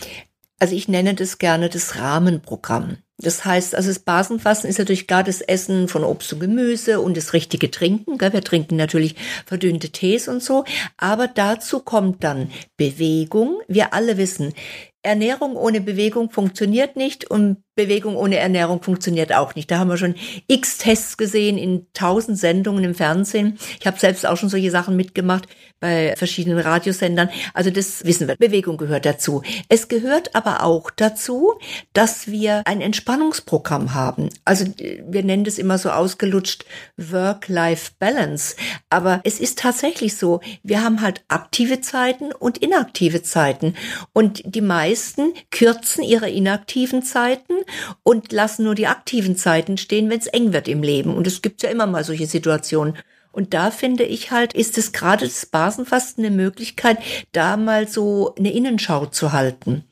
[0.60, 2.98] Also ich nenne das gerne das Rahmenprogramm.
[3.22, 7.16] Das heißt, also das Basenfasten ist natürlich gar das Essen von Obst und Gemüse und
[7.16, 8.18] das richtige Trinken.
[8.18, 8.32] Gell?
[8.32, 10.64] Wir trinken natürlich verdünnte Tees und so.
[10.96, 13.60] Aber dazu kommt dann Bewegung.
[13.68, 14.54] Wir alle wissen,
[15.02, 19.70] Ernährung ohne Bewegung funktioniert nicht und Bewegung ohne Ernährung funktioniert auch nicht.
[19.70, 20.14] Da haben wir schon
[20.46, 23.58] x Tests gesehen in tausend Sendungen im Fernsehen.
[23.78, 25.46] Ich habe selbst auch schon solche Sachen mitgemacht
[25.78, 27.30] bei verschiedenen Radiosendern.
[27.54, 28.36] Also das wissen wir.
[28.36, 29.42] Bewegung gehört dazu.
[29.68, 31.54] Es gehört aber auch dazu,
[31.94, 34.28] dass wir ein Entspannungsprogramm haben.
[34.44, 36.66] Also wir nennen das immer so ausgelutscht
[36.98, 38.56] Work-Life-Balance.
[38.90, 43.74] Aber es ist tatsächlich so, wir haben halt aktive Zeiten und inaktive Zeiten.
[44.12, 47.54] Und die meisten kürzen ihre inaktiven Zeiten
[48.02, 51.14] und lassen nur die aktiven Zeiten stehen, wenn es eng wird im Leben.
[51.14, 52.96] Und es gibt ja immer mal solche Situationen.
[53.32, 56.98] Und da finde ich halt, ist es gerade das Basenfasten eine Möglichkeit,
[57.32, 59.84] da mal so eine Innenschau zu halten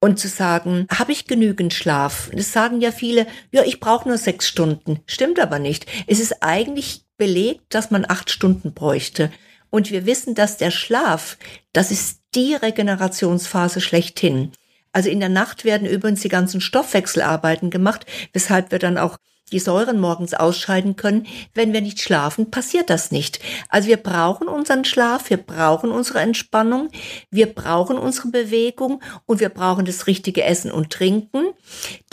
[0.00, 2.30] und zu sagen, habe ich genügend Schlaf?
[2.32, 5.00] Das sagen ja viele, ja, ich brauche nur sechs Stunden.
[5.06, 5.86] Stimmt aber nicht.
[6.06, 9.32] Es ist eigentlich belegt, dass man acht Stunden bräuchte.
[9.70, 11.38] Und wir wissen, dass der Schlaf,
[11.72, 14.52] das ist die Regenerationsphase schlechthin.
[14.96, 19.18] Also in der Nacht werden übrigens die ganzen Stoffwechselarbeiten gemacht, weshalb wir dann auch
[19.52, 21.26] die Säuren morgens ausscheiden können.
[21.52, 23.38] Wenn wir nicht schlafen, passiert das nicht.
[23.68, 26.88] Also wir brauchen unseren Schlaf, wir brauchen unsere Entspannung,
[27.30, 31.48] wir brauchen unsere Bewegung und wir brauchen das richtige Essen und Trinken.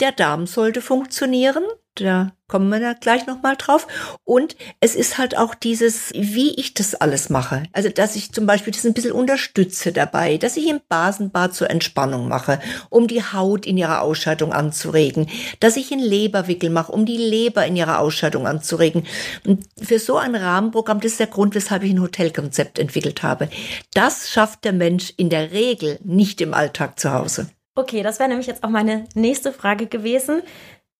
[0.00, 1.64] Der Darm sollte funktionieren.
[1.96, 3.86] Da kommen wir da gleich nochmal drauf.
[4.24, 7.64] Und es ist halt auch dieses, wie ich das alles mache.
[7.72, 11.70] Also, dass ich zum Beispiel das ein bisschen unterstütze dabei, dass ich im Basenbad zur
[11.70, 15.28] Entspannung mache, um die Haut in ihrer Ausscheidung anzuregen,
[15.60, 19.06] dass ich einen Leberwickel mache, um die Leber in ihrer Ausscheidung anzuregen.
[19.46, 23.48] Und für so ein Rahmenprogramm, das ist der Grund, weshalb ich ein Hotelkonzept entwickelt habe.
[23.94, 27.48] Das schafft der Mensch in der Regel nicht im Alltag zu Hause.
[27.76, 30.42] Okay, das wäre nämlich jetzt auch meine nächste Frage gewesen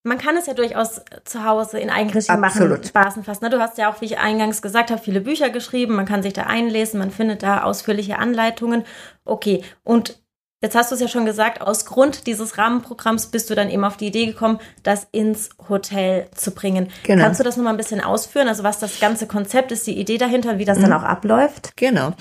[0.04, 3.50] man kann es ja durchaus zu Hause in Eigenregie machen, Basenfasten.
[3.50, 5.96] Du hast ja auch, wie ich eingangs gesagt habe, viele Bücher geschrieben.
[5.96, 8.84] Man kann sich da einlesen, man findet da ausführliche Anleitungen.
[9.24, 10.22] Okay, und
[10.64, 13.84] Jetzt hast du es ja schon gesagt, aus Grund dieses Rahmenprogramms bist du dann eben
[13.84, 16.88] auf die Idee gekommen, das ins Hotel zu bringen.
[17.02, 17.22] Genau.
[17.22, 18.48] Kannst du das nochmal ein bisschen ausführen?
[18.48, 20.84] Also was das ganze Konzept ist, die Idee dahinter, wie das mhm.
[20.84, 21.76] dann auch abläuft?
[21.76, 22.14] Genau.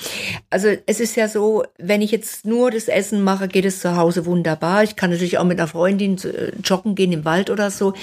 [0.50, 3.96] Also es ist ja so, wenn ich jetzt nur das Essen mache, geht es zu
[3.96, 4.84] Hause wunderbar.
[4.84, 7.94] Ich kann natürlich auch mit einer Freundin äh, joggen gehen im Wald oder so.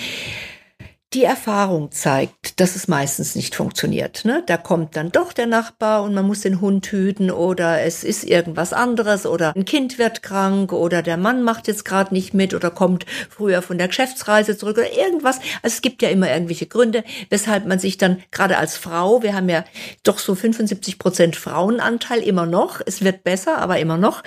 [1.12, 4.24] Die Erfahrung zeigt, dass es meistens nicht funktioniert.
[4.24, 4.44] Ne?
[4.46, 8.22] Da kommt dann doch der Nachbar und man muss den Hund hüten oder es ist
[8.22, 12.54] irgendwas anderes oder ein Kind wird krank oder der Mann macht jetzt gerade nicht mit
[12.54, 15.38] oder kommt früher von der Geschäftsreise zurück oder irgendwas.
[15.64, 19.34] Also es gibt ja immer irgendwelche Gründe, weshalb man sich dann gerade als Frau, wir
[19.34, 19.64] haben ja
[20.04, 22.80] doch so 75 Prozent Frauenanteil immer noch.
[22.86, 24.22] Es wird besser, aber immer noch.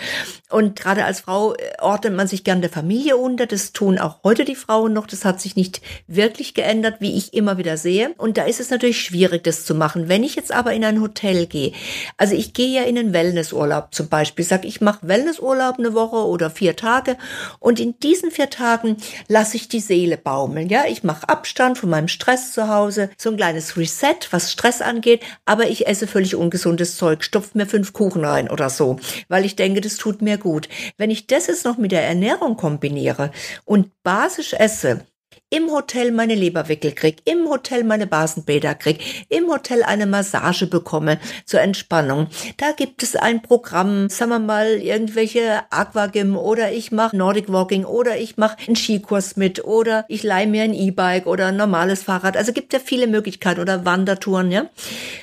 [0.49, 3.45] Und gerade als Frau äh, ordnet man sich gern der Familie unter.
[3.45, 5.07] Das tun auch heute die Frauen noch.
[5.07, 8.15] Das hat sich nicht wirklich geändert verändert, wie ich immer wieder sehe.
[8.17, 10.09] Und da ist es natürlich schwierig, das zu machen.
[10.09, 11.71] Wenn ich jetzt aber in ein Hotel gehe,
[12.17, 16.27] also ich gehe ja in einen Wellnessurlaub zum Beispiel, sag ich mache Wellnessurlaub eine Woche
[16.27, 17.15] oder vier Tage
[17.59, 20.67] und in diesen vier Tagen lasse ich die Seele baumeln.
[20.67, 24.81] Ja, ich mache Abstand von meinem Stress zu Hause, so ein kleines Reset, was Stress
[24.81, 29.45] angeht, aber ich esse völlig ungesundes Zeug, stopfe mir fünf Kuchen rein oder so, weil
[29.45, 30.69] ich denke, das tut mir gut.
[30.97, 33.31] Wenn ich das jetzt noch mit der Ernährung kombiniere
[33.65, 35.05] und basisch esse,
[35.53, 41.19] im Hotel meine Leberwickel krieg, im Hotel meine Basenbäder krieg, im Hotel eine Massage bekomme
[41.45, 42.27] zur Entspannung.
[42.57, 47.85] Da gibt es ein Programm, sagen wir mal, irgendwelche Aquagym oder ich mache Nordic Walking
[47.85, 52.01] oder ich mache einen Skikurs mit oder ich leihe mir ein E-Bike oder ein normales
[52.01, 52.35] Fahrrad.
[52.35, 54.65] Also gibt ja viele Möglichkeiten oder Wandertouren, ja.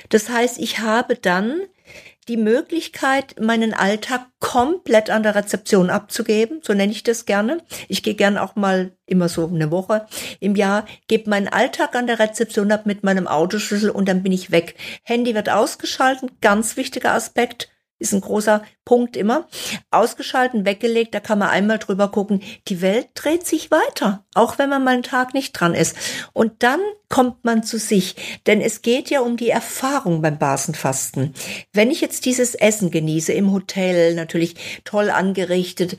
[0.07, 1.59] Das heißt, ich habe dann
[2.27, 7.61] die Möglichkeit, meinen Alltag komplett an der Rezeption abzugeben, so nenne ich das gerne.
[7.87, 10.05] Ich gehe gern auch mal immer so eine Woche
[10.39, 14.31] im Jahr, gebe meinen Alltag an der Rezeption ab mit meinem Autoschlüssel und dann bin
[14.31, 14.75] ich weg.
[15.03, 17.70] Handy wird ausgeschaltet, ganz wichtiger Aspekt
[18.01, 19.47] ist ein großer Punkt immer.
[19.91, 22.41] Ausgeschalten, weggelegt, da kann man einmal drüber gucken.
[22.67, 25.95] Die Welt dreht sich weiter, auch wenn man mal einen Tag nicht dran ist.
[26.33, 31.33] Und dann kommt man zu sich, denn es geht ja um die Erfahrung beim Basenfasten.
[31.73, 35.97] Wenn ich jetzt dieses Essen genieße im Hotel, natürlich toll angerichtet,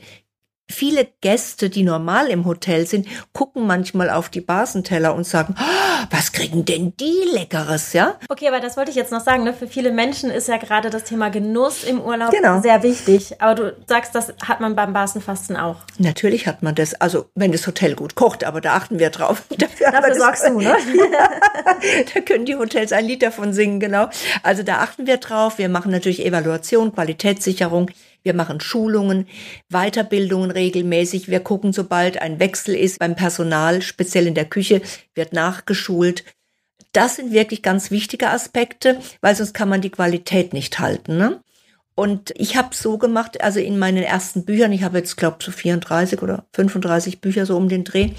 [0.69, 6.05] Viele Gäste, die normal im Hotel sind, gucken manchmal auf die Basenteller und sagen, oh,
[6.09, 8.17] was kriegen denn die Leckeres, ja?
[8.29, 9.43] Okay, aber das wollte ich jetzt noch sagen.
[9.43, 9.53] Ne?
[9.53, 12.61] Für viele Menschen ist ja gerade das Thema Genuss im Urlaub genau.
[12.61, 13.41] sehr wichtig.
[13.41, 15.77] Aber du sagst, das hat man beim Basenfasten auch.
[15.97, 16.93] Natürlich hat man das.
[16.95, 19.43] Also wenn das Hotel gut kocht, aber da achten wir drauf.
[19.57, 20.75] Dafür, Dafür sorgst du, ne?
[22.13, 24.07] da können die Hotels ein Lied davon singen, genau.
[24.43, 25.57] Also da achten wir drauf.
[25.57, 27.89] Wir machen natürlich Evaluation, Qualitätssicherung.
[28.23, 29.27] Wir machen Schulungen,
[29.69, 31.27] Weiterbildungen regelmäßig.
[31.27, 34.81] Wir gucken, sobald ein Wechsel ist beim Personal, speziell in der Küche,
[35.13, 36.23] wird nachgeschult.
[36.93, 41.17] Das sind wirklich ganz wichtige Aspekte, weil sonst kann man die Qualität nicht halten.
[41.17, 41.41] Ne?
[41.95, 45.45] Und ich habe so gemacht, also in meinen ersten Büchern, ich habe jetzt, glaube ich,
[45.45, 48.11] so 34 oder 35 Bücher so um den Dreh.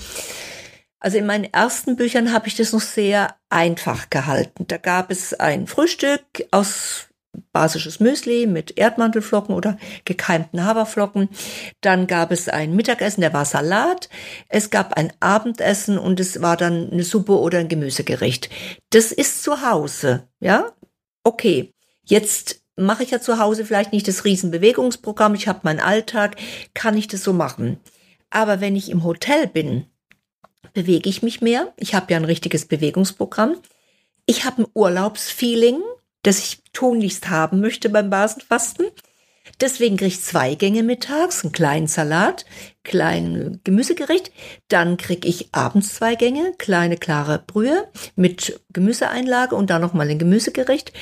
[1.00, 4.66] Also in meinen ersten Büchern habe ich das noch sehr einfach gehalten.
[4.68, 7.08] Da gab es ein Frühstück aus
[7.52, 11.28] basisches Müsli mit Erdmantelflocken oder gekeimten Haferflocken.
[11.80, 14.08] Dann gab es ein Mittagessen, der war Salat.
[14.48, 18.50] Es gab ein Abendessen und es war dann eine Suppe oder ein Gemüsegericht.
[18.90, 20.72] Das ist zu Hause, ja?
[21.22, 21.72] Okay.
[22.06, 25.34] Jetzt mache ich ja zu Hause vielleicht nicht das Riesenbewegungsprogramm.
[25.34, 26.36] Ich habe meinen Alltag,
[26.74, 27.78] kann ich das so machen.
[28.30, 29.86] Aber wenn ich im Hotel bin,
[30.72, 31.72] bewege ich mich mehr.
[31.76, 33.56] Ich habe ja ein richtiges Bewegungsprogramm.
[34.26, 35.80] Ich habe ein Urlaubsfeeling
[36.24, 38.86] das ich tunlichst haben möchte beim Basenfasten.
[39.60, 42.44] Deswegen kriege ich zwei Gänge mittags, einen kleinen Salat,
[42.82, 44.32] kleinen Gemüsegericht.
[44.68, 50.18] Dann kriege ich abends zwei Gänge, kleine klare Brühe mit Gemüseeinlage und dann nochmal ein
[50.18, 50.92] Gemüsegericht.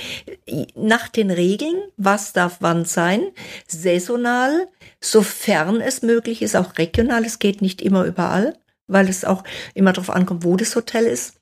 [0.74, 3.22] Nach den Regeln, was darf wann sein,
[3.68, 4.68] saisonal,
[5.00, 7.24] sofern es möglich ist, auch regional.
[7.24, 11.34] Es geht nicht immer überall, weil es auch immer darauf ankommt, wo das Hotel ist.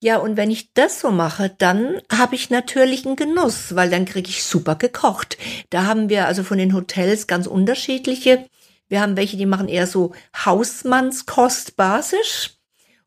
[0.00, 4.04] Ja, und wenn ich das so mache, dann habe ich natürlich einen Genuss, weil dann
[4.04, 5.36] kriege ich super gekocht.
[5.70, 8.46] Da haben wir also von den Hotels ganz unterschiedliche.
[8.88, 10.12] Wir haben welche, die machen eher so
[10.44, 12.58] Hausmannskost basisch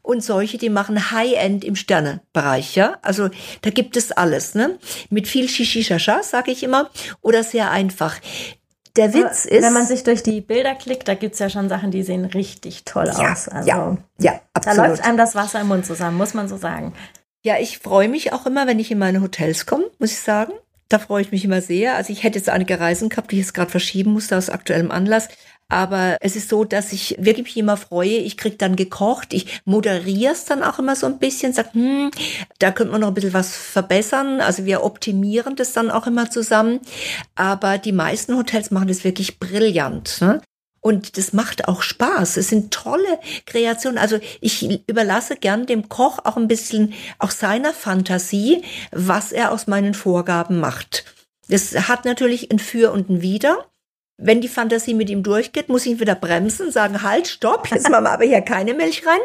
[0.01, 2.97] und solche, die machen High-End im Sternebereich, ja.
[3.03, 3.29] Also
[3.61, 4.77] da gibt es alles, ne?
[5.09, 6.89] Mit viel Shishi-Shasha, sage ich immer,
[7.21, 8.17] oder sehr einfach.
[8.97, 9.63] Der Witz ist.
[9.63, 12.83] Wenn man sich durch die Bilder klickt, da gibt's ja schon Sachen, die sehen richtig
[12.83, 13.47] toll ja, aus.
[13.47, 14.77] Also, ja, ja, absolut.
[14.77, 16.93] Da läuft einem das Wasser im Mund zusammen, muss man so sagen.
[17.43, 20.51] Ja, ich freue mich auch immer, wenn ich in meine Hotels komme, muss ich sagen.
[20.89, 21.95] Da freue ich mich immer sehr.
[21.95, 24.91] Also ich hätte jetzt einige Reisen gehabt, die ich jetzt gerade verschieben musste aus aktuellem
[24.91, 25.29] Anlass.
[25.71, 28.17] Aber es ist so, dass ich wirklich mich immer freue.
[28.17, 29.33] Ich krieg dann gekocht.
[29.33, 32.11] Ich moderiere es dann auch immer so ein bisschen, sag, hm,
[32.59, 34.41] da könnte man noch ein bisschen was verbessern.
[34.41, 36.81] Also wir optimieren das dann auch immer zusammen.
[37.35, 40.17] Aber die meisten Hotels machen das wirklich brillant.
[40.19, 40.41] Ne?
[40.81, 42.35] Und das macht auch Spaß.
[42.35, 43.97] Es sind tolle Kreationen.
[43.97, 49.67] Also ich überlasse gern dem Koch auch ein bisschen auch seiner Fantasie, was er aus
[49.67, 51.05] meinen Vorgaben macht.
[51.47, 53.70] Das hat natürlich ein Für und ein Wider
[54.17, 57.89] wenn die Fantasie mit ihm durchgeht, muss ich ihn wieder bremsen, sagen, halt, stopp, jetzt
[57.89, 59.19] machen wir aber hier keine Milch rein.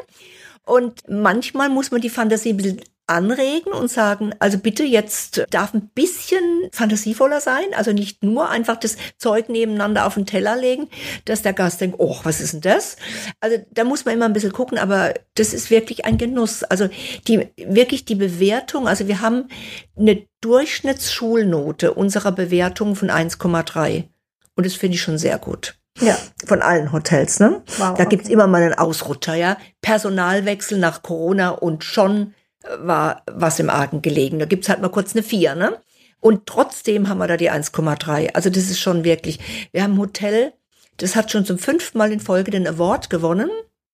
[0.64, 5.74] Und manchmal muss man die Fantasie ein bisschen anregen und sagen, also bitte jetzt darf
[5.74, 10.88] ein bisschen fantasievoller sein, also nicht nur einfach das Zeug nebeneinander auf den Teller legen,
[11.24, 12.96] dass der Gast denkt, oh, was ist denn das?
[13.40, 16.64] Also da muss man immer ein bisschen gucken, aber das ist wirklich ein Genuss.
[16.64, 16.88] Also
[17.28, 19.48] die, wirklich die Bewertung, also wir haben
[19.96, 24.08] eine Durchschnittsschulnote unserer Bewertung von 1,3.
[24.56, 25.78] Und das finde ich schon sehr gut.
[26.00, 26.18] Ja.
[26.44, 27.62] Von allen Hotels, ne?
[27.78, 28.34] Wow, da gibt's okay.
[28.34, 29.56] immer mal einen Ausrutscher, ja.
[29.80, 34.38] Personalwechsel nach Corona und schon äh, war was im Argen gelegen.
[34.38, 35.78] Da gibt's halt mal kurz eine vier, ne?
[36.20, 38.34] Und trotzdem haben wir da die 1,3.
[38.34, 39.38] Also das ist schon wirklich.
[39.72, 40.52] Wir haben ein Hotel,
[40.96, 43.50] das hat schon zum fünften Mal in Folge den Award gewonnen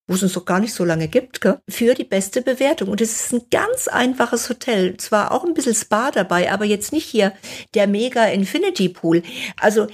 [0.06, 1.58] wo es uns doch gar nicht so lange gibt, gell?
[1.68, 2.88] für die beste Bewertung.
[2.88, 4.96] Und es ist ein ganz einfaches Hotel.
[4.96, 7.32] Zwar auch ein bisschen Spa dabei, aber jetzt nicht hier
[7.74, 9.22] der Mega Infinity Pool.
[9.58, 9.86] Also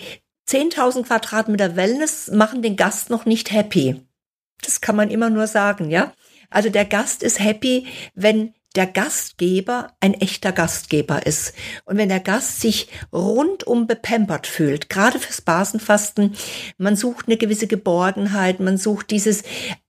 [0.49, 4.03] 10.000 Quadratmeter Wellness machen den Gast noch nicht happy.
[4.63, 6.13] Das kann man immer nur sagen, ja.
[6.51, 11.53] Also der Gast ist happy, wenn der Gastgeber ein echter Gastgeber ist.
[11.85, 16.35] Und wenn der Gast sich rundum bepampert fühlt, gerade fürs Basenfasten,
[16.77, 19.43] man sucht eine gewisse Geborgenheit, man sucht dieses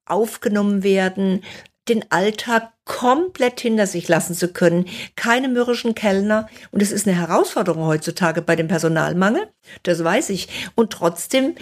[0.06, 1.44] aufgenommen werden,
[1.88, 4.86] den Alltag komplett hinter sich lassen zu können.
[5.16, 6.50] Keine mürrischen Kellner.
[6.72, 9.48] Und es ist eine Herausforderung heutzutage bei dem Personalmangel.
[9.84, 10.50] Das weiß ich.
[10.74, 11.54] Und trotzdem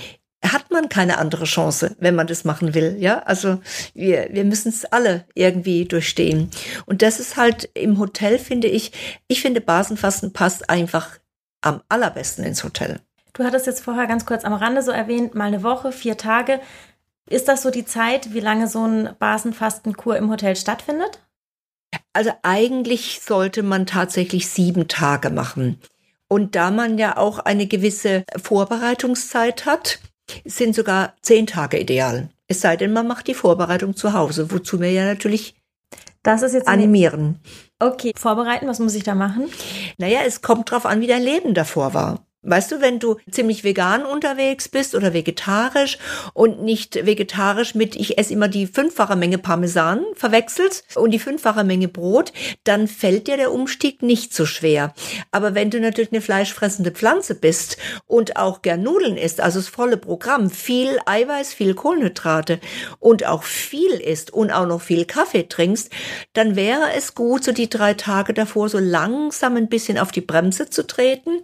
[0.41, 2.95] hat man keine andere Chance, wenn man das machen will.
[2.99, 3.59] Ja, also
[3.93, 6.49] wir, wir müssen es alle irgendwie durchstehen.
[6.85, 8.93] Und das ist halt im Hotel, finde ich,
[9.27, 11.19] ich finde Basenfasten passt einfach
[11.59, 13.01] am allerbesten ins Hotel.
[13.33, 16.61] Du hattest jetzt vorher ganz kurz am Rande so erwähnt, mal eine Woche, vier Tage.
[17.29, 21.21] Ist das so die Zeit, wie lange so ein Basenfastenkur im Hotel stattfindet?
[22.13, 25.79] Also eigentlich sollte man tatsächlich sieben Tage machen.
[26.29, 29.99] Und da man ja auch eine gewisse Vorbereitungszeit hat,
[30.43, 32.29] sind sogar zehn Tage ideal.
[32.47, 35.55] Es sei denn, man macht die Vorbereitung zu Hause, wozu wir ja natürlich
[36.27, 37.39] das ist jetzt animieren.
[37.79, 39.45] Okay, vorbereiten, was muss ich da machen?
[39.97, 42.26] Naja, es kommt drauf an, wie dein Leben davor war.
[42.43, 45.97] Weißt du, wenn du ziemlich vegan unterwegs bist oder vegetarisch
[46.36, 51.63] und nicht vegetarisch mit, ich esse immer die fünffache Menge Parmesan verwechselst und die fünffache
[51.63, 52.32] Menge Brot,
[52.63, 54.93] dann fällt dir der Umstieg nicht so schwer.
[55.32, 59.67] Aber wenn du natürlich eine fleischfressende Pflanze bist und auch gern Nudeln isst, also das
[59.67, 62.60] volle Programm, viel Eiweiß, viel Kohlenhydrate
[63.00, 65.92] und auch viel isst und auch noch viel Kaffee trinkst,
[66.33, 70.21] dann wäre es gut, so die drei Tage davor so langsam ein bisschen auf die
[70.21, 71.42] Bremse zu treten,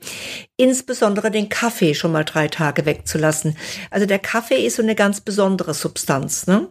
[0.56, 3.56] ins insbesondere den Kaffee schon mal drei Tage wegzulassen.
[3.90, 6.68] Also der Kaffee ist so eine ganz besondere Substanz, ne?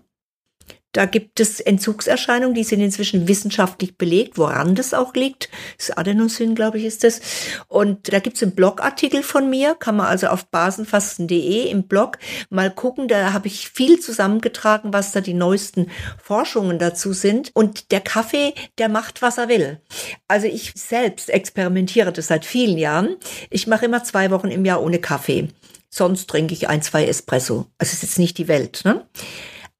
[0.92, 5.48] Da gibt es Entzugserscheinungen, die sind inzwischen wissenschaftlich belegt, woran das auch liegt.
[5.78, 7.20] Das Adenosin, glaube ich, ist das.
[7.68, 12.18] Und da gibt es einen Blogartikel von mir, kann man also auf basenfasten.de im Blog
[12.50, 13.08] mal gucken.
[13.08, 15.90] Da habe ich viel zusammengetragen, was da die neuesten
[16.22, 17.50] Forschungen dazu sind.
[17.54, 19.80] Und der Kaffee, der macht, was er will.
[20.28, 23.16] Also ich selbst experimentiere das seit vielen Jahren.
[23.48, 25.48] Ich mache immer zwei Wochen im Jahr ohne Kaffee.
[25.88, 27.66] Sonst trinke ich ein, zwei Espresso.
[27.78, 28.82] Also ist jetzt nicht die Welt.
[28.84, 29.06] Ne?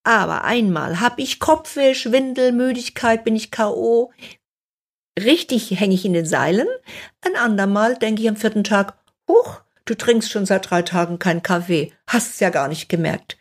[0.04, 4.12] Aber einmal habe ich Kopfweh, Schwindel, Müdigkeit, bin ich K.O.
[5.18, 6.68] Richtig hänge ich in den Seilen.
[7.20, 8.94] Ein andermal denke ich am vierten Tag,
[9.28, 11.92] huch, du trinkst schon seit drei Tagen keinen Kaffee.
[12.06, 13.36] Hast es ja gar nicht gemerkt.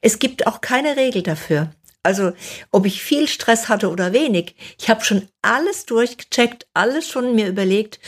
[0.00, 1.70] Es gibt auch keine Regel dafür.
[2.02, 2.32] Also,
[2.72, 7.46] ob ich viel Stress hatte oder wenig, ich habe schon alles durchgecheckt, alles schon mir
[7.46, 8.00] überlegt.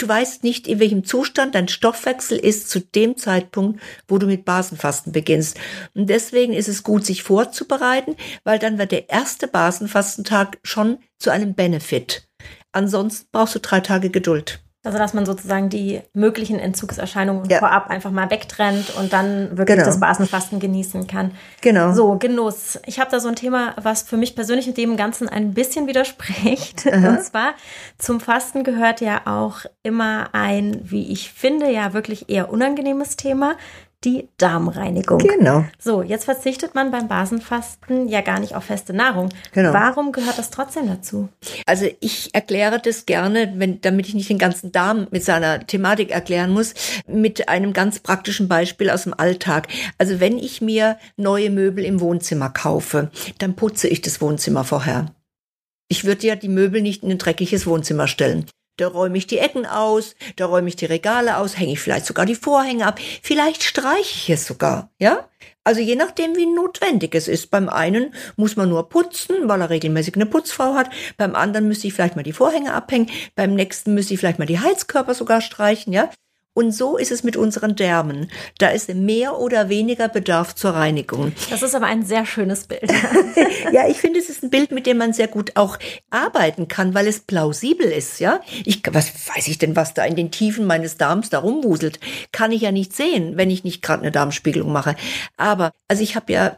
[0.00, 4.46] Du weißt nicht, in welchem Zustand dein Stoffwechsel ist zu dem Zeitpunkt, wo du mit
[4.46, 5.60] Basenfasten beginnst.
[5.92, 11.28] Und deswegen ist es gut, sich vorzubereiten, weil dann wird der erste Basenfastentag schon zu
[11.28, 12.26] einem Benefit.
[12.72, 14.62] Ansonsten brauchst du drei Tage Geduld.
[14.82, 17.58] Also, dass man sozusagen die möglichen Entzugserscheinungen ja.
[17.58, 19.84] vorab einfach mal wegtrennt und dann wirklich genau.
[19.84, 21.32] das Basenfasten genießen kann.
[21.60, 21.92] Genau.
[21.92, 22.78] So, Genuss.
[22.86, 25.86] Ich habe da so ein Thema, was für mich persönlich mit dem Ganzen ein bisschen
[25.86, 26.86] widerspricht.
[26.92, 27.10] Aha.
[27.10, 27.52] Und zwar,
[27.98, 33.56] zum Fasten gehört ja auch immer ein, wie ich finde, ja wirklich eher unangenehmes Thema,
[34.04, 35.18] die Darmreinigung.
[35.18, 35.64] Genau.
[35.78, 39.28] So, jetzt verzichtet man beim Basenfasten ja gar nicht auf feste Nahrung.
[39.52, 39.74] Genau.
[39.74, 41.28] Warum gehört das trotzdem dazu?
[41.66, 46.10] Also ich erkläre das gerne, wenn, damit ich nicht den ganzen Darm mit seiner Thematik
[46.10, 46.74] erklären muss,
[47.06, 49.68] mit einem ganz praktischen Beispiel aus dem Alltag.
[49.98, 55.14] Also wenn ich mir neue Möbel im Wohnzimmer kaufe, dann putze ich das Wohnzimmer vorher.
[55.88, 58.46] Ich würde ja die Möbel nicht in ein dreckiges Wohnzimmer stellen.
[58.80, 62.06] Da räume ich die Ecken aus, da räume ich die Regale aus, hänge ich vielleicht
[62.06, 65.28] sogar die Vorhänge ab, vielleicht streiche ich es sogar, ja?
[65.64, 67.50] Also je nachdem, wie notwendig es ist.
[67.50, 70.88] Beim einen muss man nur putzen, weil er regelmäßig eine Putzfrau hat.
[71.18, 73.10] Beim anderen müsste ich vielleicht mal die Vorhänge abhängen.
[73.34, 76.08] Beim nächsten müsste ich vielleicht mal die Heizkörper sogar streichen, ja?
[76.52, 78.28] Und so ist es mit unseren Därmen.
[78.58, 81.32] Da ist mehr oder weniger Bedarf zur Reinigung.
[81.48, 82.90] Das ist aber ein sehr schönes Bild.
[83.72, 85.78] ja, ich finde, es ist ein Bild, mit dem man sehr gut auch
[86.10, 88.40] arbeiten kann, weil es plausibel ist, ja.
[88.64, 92.00] Ich, was weiß ich denn, was da in den Tiefen meines Darms da rumwuselt?
[92.32, 94.96] Kann ich ja nicht sehen, wenn ich nicht gerade eine Darmspiegelung mache.
[95.36, 96.56] Aber, also ich habe ja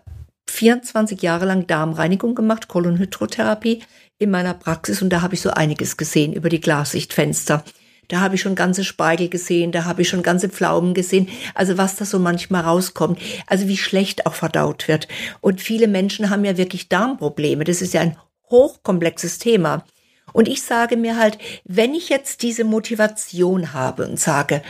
[0.49, 3.83] 24 Jahre lang Darmreinigung gemacht, Kolonhydrotherapie
[4.19, 7.63] in meiner Praxis und da habe ich so einiges gesehen über die Glassichtfenster.
[8.13, 11.31] Da habe ich schon ganze Speichel gesehen, da habe ich schon ganze Pflaumen gesehen.
[11.55, 13.19] Also was da so manchmal rauskommt.
[13.47, 15.09] Also wie schlecht auch verdaut wird.
[15.41, 17.65] Und viele Menschen haben ja wirklich Darmprobleme.
[17.65, 18.19] Das ist ja ein
[18.51, 19.87] hochkomplexes Thema.
[20.35, 24.61] Und ich sage mir halt, wenn ich jetzt diese Motivation habe und sage,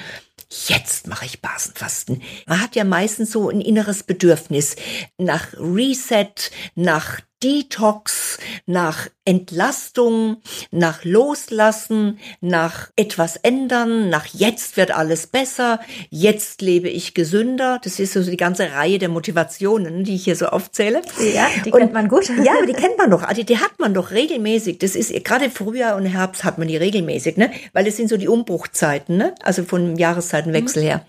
[0.69, 2.23] jetzt mache ich Basenfasten.
[2.47, 4.77] Man hat ja meistens so ein inneres Bedürfnis
[5.19, 6.33] nach Reset,
[6.77, 10.39] nach Detox, nach Entlastung,
[10.71, 15.79] nach Loslassen, nach etwas ändern, nach jetzt wird alles besser,
[16.11, 17.81] jetzt lebe ich gesünder.
[17.85, 21.03] Das ist so die ganze Reihe der Motivationen, die ich hier so aufzähle.
[21.35, 22.31] Ja, die und, kennt man gut.
[22.43, 23.23] Ja, aber die kennt man doch.
[23.23, 24.79] Also die hat man doch regelmäßig.
[24.79, 27.53] Das ist gerade Frühjahr und Herbst hat man die regelmäßig, ne?
[27.73, 29.35] Weil es sind so die Umbruchzeiten, ne?
[29.43, 30.87] Also von Jahreszeitenwechsel mhm.
[30.87, 31.05] her.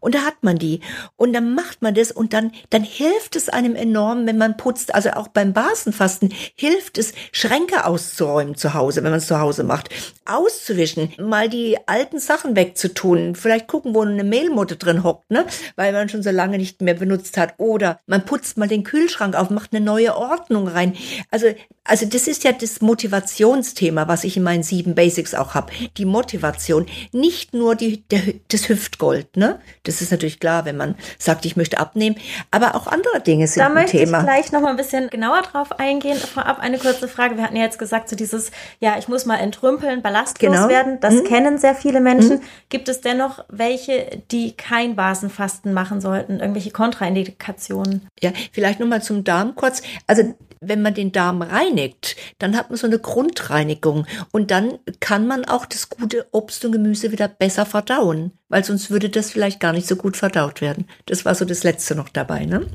[0.00, 0.80] Und da hat man die.
[1.16, 4.94] Und dann macht man das und dann, dann hilft es einem enorm, wenn man putzt.
[4.94, 9.64] Also auch beim Basenfasten hilft es, Schränke auszuräumen zu Hause, wenn man es zu Hause
[9.64, 9.88] macht,
[10.24, 15.46] auszuwischen, mal die alten Sachen wegzutun, vielleicht gucken, wo eine Mehlmutter drin hockt, ne,
[15.76, 19.34] weil man schon so lange nicht mehr benutzt hat, oder man putzt mal den Kühlschrank
[19.36, 20.96] auf, macht eine neue Ordnung rein.
[21.30, 21.46] Also,
[21.84, 25.72] also das ist ja das Motivationsthema, was ich in meinen sieben Basics auch habe.
[25.96, 29.60] Die Motivation, nicht nur die, der, das Hüftgold, ne?
[29.82, 32.16] Das ist natürlich klar, wenn man sagt, ich möchte abnehmen,
[32.50, 34.18] aber auch andere Dinge sind da ein Thema.
[34.18, 36.16] Da möchte ich gleich noch mal ein bisschen genauer drauf eingehen.
[36.16, 38.50] Vorab eine kurze Frage wir hatten ja jetzt gesagt, so dieses,
[38.80, 40.68] ja, ich muss mal entrümpeln, ballastlos genau.
[40.68, 41.24] werden, das mhm.
[41.24, 42.36] kennen sehr viele Menschen.
[42.36, 42.42] Mhm.
[42.68, 48.06] Gibt es dennoch welche, die kein Basenfasten machen sollten, irgendwelche Kontraindikationen?
[48.20, 49.82] Ja, vielleicht nochmal zum Darm kurz.
[50.06, 55.26] Also wenn man den Darm reinigt, dann hat man so eine Grundreinigung und dann kann
[55.26, 59.60] man auch das gute Obst und Gemüse wieder besser verdauen, weil sonst würde das vielleicht
[59.60, 60.86] gar nicht so gut verdaut werden.
[61.06, 62.66] Das war so das letzte noch dabei, ne?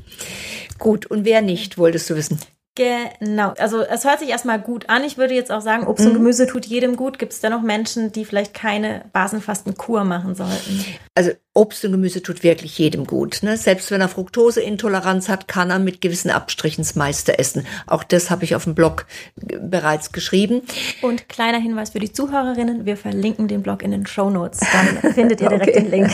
[0.78, 2.40] Gut, und wer nicht, wolltest du wissen?
[2.76, 3.54] Genau.
[3.58, 5.02] Also es hört sich erstmal gut an.
[5.02, 6.10] Ich würde jetzt auch sagen, Obst mhm.
[6.10, 7.18] und Gemüse tut jedem gut.
[7.18, 10.84] Gibt es dennoch Menschen, die vielleicht keine Basenfastenkur machen sollten?
[11.14, 13.42] Also Obst und Gemüse tut wirklich jedem gut.
[13.42, 13.56] Ne?
[13.56, 17.66] Selbst wenn er Fructoseintoleranz hat, kann er mit gewissen Abstrichen das meiste essen.
[17.86, 19.06] Auch das habe ich auf dem Blog
[19.48, 20.62] äh, bereits geschrieben.
[21.02, 24.60] Und kleiner Hinweis für die Zuhörerinnen, wir verlinken den Blog in den Show Notes.
[24.60, 25.80] Dann findet ihr direkt okay.
[25.80, 26.10] den Link.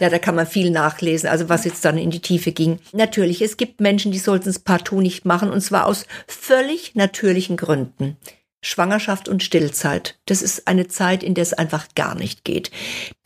[0.00, 2.78] Ja, da kann man viel nachlesen, also was jetzt dann in die Tiefe ging.
[2.92, 7.56] Natürlich, es gibt Menschen, die sollten es partout nicht machen, und zwar aus völlig natürlichen
[7.56, 8.16] Gründen.
[8.62, 10.18] Schwangerschaft und Stillzeit.
[10.26, 12.70] Das ist eine Zeit, in der es einfach gar nicht geht.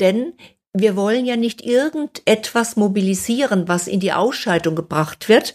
[0.00, 0.32] Denn
[0.78, 5.54] wir wollen ja nicht irgendetwas mobilisieren, was in die Ausscheidung gebracht wird,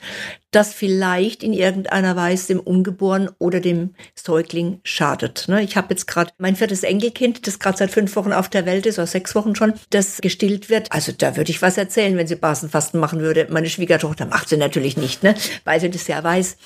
[0.52, 5.46] das vielleicht in irgendeiner Weise dem Ungeborenen oder dem Säugling schadet.
[5.48, 5.64] Ne?
[5.64, 8.86] Ich habe jetzt gerade mein viertes Enkelkind, das gerade seit fünf Wochen auf der Welt
[8.86, 10.92] ist, oder sechs Wochen schon, das gestillt wird.
[10.92, 13.48] Also da würde ich was erzählen, wenn sie Basenfasten machen würde.
[13.50, 15.36] Meine Schwiegertochter macht sie natürlich nicht, ne?
[15.64, 16.58] weil sie das ja weiß.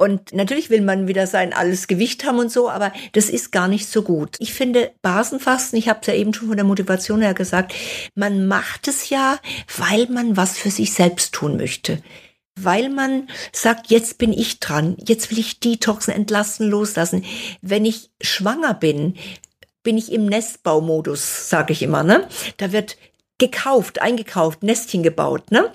[0.00, 3.68] Und natürlich will man wieder sein alles Gewicht haben und so, aber das ist gar
[3.68, 4.36] nicht so gut.
[4.38, 7.74] Ich finde Basenfasten, ich habe es ja eben schon von der Motivation her gesagt,
[8.14, 9.38] man macht es ja,
[9.76, 12.02] weil man was für sich selbst tun möchte
[12.62, 17.24] weil man sagt, jetzt bin ich dran, jetzt will ich Detoxen entlassen, loslassen.
[17.62, 19.14] Wenn ich schwanger bin,
[19.82, 22.02] bin ich im Nestbaumodus, sage ich immer.
[22.02, 22.28] Ne?
[22.58, 22.98] Da wird
[23.40, 25.72] gekauft, eingekauft, Nestchen gebaut, ne?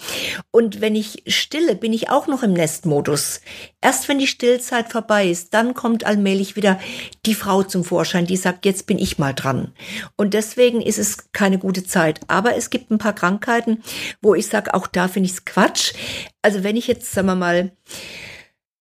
[0.52, 3.42] Und wenn ich stille, bin ich auch noch im Nestmodus.
[3.82, 6.80] Erst wenn die Stillzeit vorbei ist, dann kommt allmählich wieder
[7.26, 9.74] die Frau zum Vorschein, die sagt, jetzt bin ich mal dran.
[10.16, 12.22] Und deswegen ist es keine gute Zeit.
[12.28, 13.84] Aber es gibt ein paar Krankheiten,
[14.22, 15.94] wo ich sage, auch da finde ich es Quatsch.
[16.42, 17.72] Also wenn ich jetzt, sagen wir mal,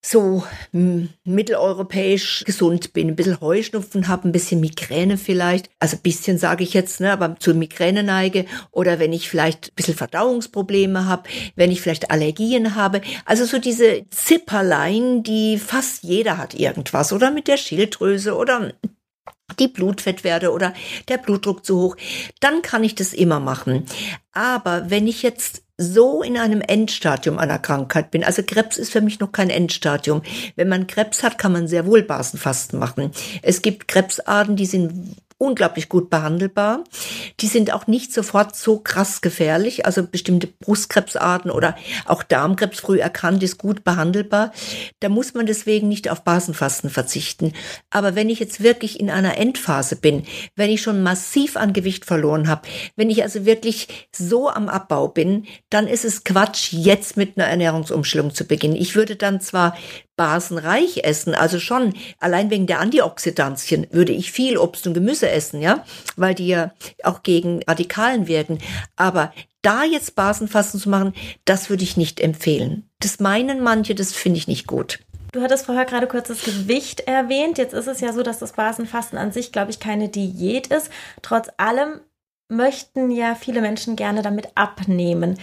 [0.05, 6.37] so mitteleuropäisch gesund bin, ein bisschen Heuschnupfen habe, ein bisschen Migräne vielleicht, also ein bisschen
[6.37, 8.45] sage ich jetzt, ne, aber zur Migräne neige.
[8.71, 13.59] Oder wenn ich vielleicht ein bisschen Verdauungsprobleme habe, wenn ich vielleicht Allergien habe, also so
[13.59, 17.13] diese Zipperlein, die fast jeder hat irgendwas.
[17.13, 18.75] Oder mit der Schilddrüse oder
[19.59, 20.75] die Blutfettwerte oder
[21.09, 21.97] der Blutdruck zu hoch,
[22.41, 23.87] dann kann ich das immer machen.
[24.33, 28.23] Aber wenn ich jetzt so in einem Endstadium einer Krankheit bin.
[28.23, 30.23] Also Krebs ist für mich noch kein Endstadium.
[30.55, 33.11] Wenn man Krebs hat, kann man sehr wohl Basenfasten machen.
[33.43, 36.85] Es gibt Krebsarten, die sind unglaublich gut behandelbar.
[37.41, 39.87] Die sind auch nicht sofort so krass gefährlich.
[39.87, 41.77] Also bestimmte Brustkrebsarten oder
[42.07, 44.53] auch Darmkrebs früh erkannt ist gut behandelbar.
[45.01, 47.53] Da muss man deswegen nicht auf Basenfasten verzichten.
[47.91, 50.25] Aber wenn ich jetzt wirklich in einer Endphase bin,
[50.57, 52.63] wenn ich schon massiv an Gewicht verloren habe,
[52.97, 57.49] wenn ich also wirklich so am Abbau bin, dann ist es Quatsch, jetzt mit einer
[57.49, 58.77] Ernährungsumstellung zu beginnen.
[58.77, 59.77] Ich würde dann zwar
[60.17, 61.35] basenreich essen.
[61.35, 65.85] Also schon allein wegen der Antioxidantien würde ich viel Obst und Gemüse essen, ja,
[66.17, 68.59] weil die ja auch gegen Radikalen wirken.
[68.97, 72.89] Aber da jetzt Basenfasten zu machen, das würde ich nicht empfehlen.
[73.01, 75.01] Das meinen manche, das finde ich nicht gut.
[75.33, 77.59] Du hattest vorher gerade kurz das Gewicht erwähnt.
[77.59, 80.91] Jetzt ist es ja so, dass das Basenfasten an sich, glaube ich, keine Diät ist.
[81.23, 82.01] Trotz allem
[82.49, 85.39] möchten ja viele Menschen gerne damit abnehmen.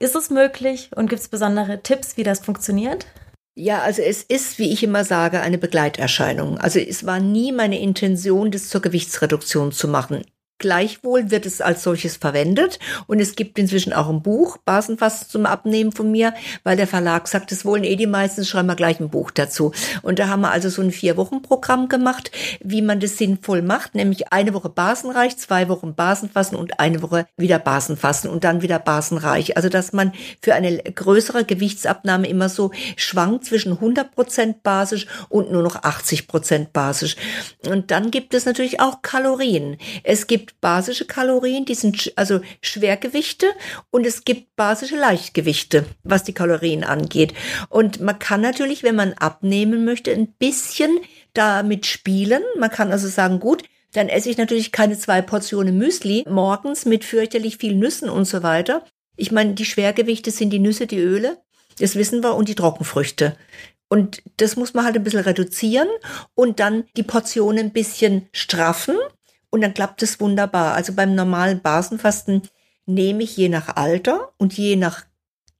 [0.00, 3.06] Ist es möglich und gibt es besondere Tipps, wie das funktioniert?
[3.54, 6.56] Ja, also es ist, wie ich immer sage, eine Begleiterscheinung.
[6.58, 10.22] Also es war nie meine Intention, das zur Gewichtsreduktion zu machen.
[10.58, 12.78] Gleichwohl wird es als solches verwendet
[13.08, 17.26] und es gibt inzwischen auch ein Buch, Basenfasten zum Abnehmen von mir, weil der Verlag
[17.26, 19.72] sagt, das wollen eh die meisten, schreiben wir gleich ein Buch dazu.
[20.02, 22.30] Und da haben wir also so ein Vier-Wochen-Programm gemacht,
[22.62, 27.26] wie man das sinnvoll macht, nämlich eine Woche basenreich, zwei Wochen Basenfasten und eine Woche
[27.36, 29.56] wieder Basenfasten und dann wieder basenreich.
[29.56, 35.50] Also dass man für eine größere Gewichtsabnahme immer so schwankt zwischen 100 Prozent basisch und
[35.50, 37.16] nur noch 80 Prozent basisch.
[37.66, 39.76] Und dann gibt es natürlich auch Kalorien.
[40.04, 43.46] Es gibt basische Kalorien, die sind also Schwergewichte
[43.90, 47.34] und es gibt basische Leichtgewichte, was die Kalorien angeht.
[47.68, 50.98] Und man kann natürlich, wenn man abnehmen möchte, ein bisschen
[51.34, 52.42] damit spielen.
[52.58, 53.62] Man kann also sagen, gut,
[53.92, 58.42] dann esse ich natürlich keine zwei Portionen Müsli morgens mit fürchterlich viel Nüssen und so
[58.42, 58.84] weiter.
[59.16, 61.38] Ich meine, die Schwergewichte sind die Nüsse, die Öle,
[61.78, 63.36] das wissen wir, und die Trockenfrüchte.
[63.88, 65.88] Und das muss man halt ein bisschen reduzieren
[66.34, 68.96] und dann die Portionen ein bisschen straffen
[69.52, 70.74] und dann klappt es wunderbar.
[70.74, 72.42] Also beim normalen Basenfasten
[72.86, 75.04] nehme ich je nach Alter und je nach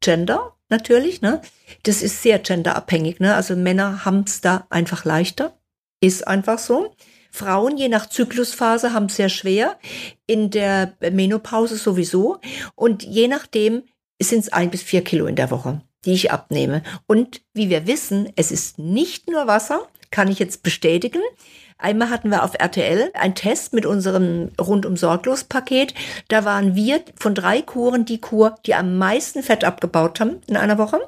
[0.01, 1.43] Gender natürlich, ne?
[1.85, 3.35] Das ist sehr genderabhängig, ne?
[3.35, 5.57] Also Männer haben es da einfach leichter.
[6.01, 6.97] Ist einfach so.
[7.31, 9.79] Frauen je nach Zyklusphase haben es sehr schwer.
[10.27, 12.41] In der Menopause sowieso.
[12.75, 13.83] Und je nachdem
[14.21, 16.83] sind es ein bis vier Kilo in der Woche, die ich abnehme.
[17.07, 21.23] Und wie wir wissen, es ist nicht nur Wasser, kann ich jetzt bestätigen.
[21.83, 25.95] Einmal hatten wir auf RTL einen Test mit unserem rundum sorglos Paket.
[26.29, 30.57] Da waren wir von drei Kuren die Kur, die am meisten Fett abgebaut haben in
[30.57, 31.01] einer Woche.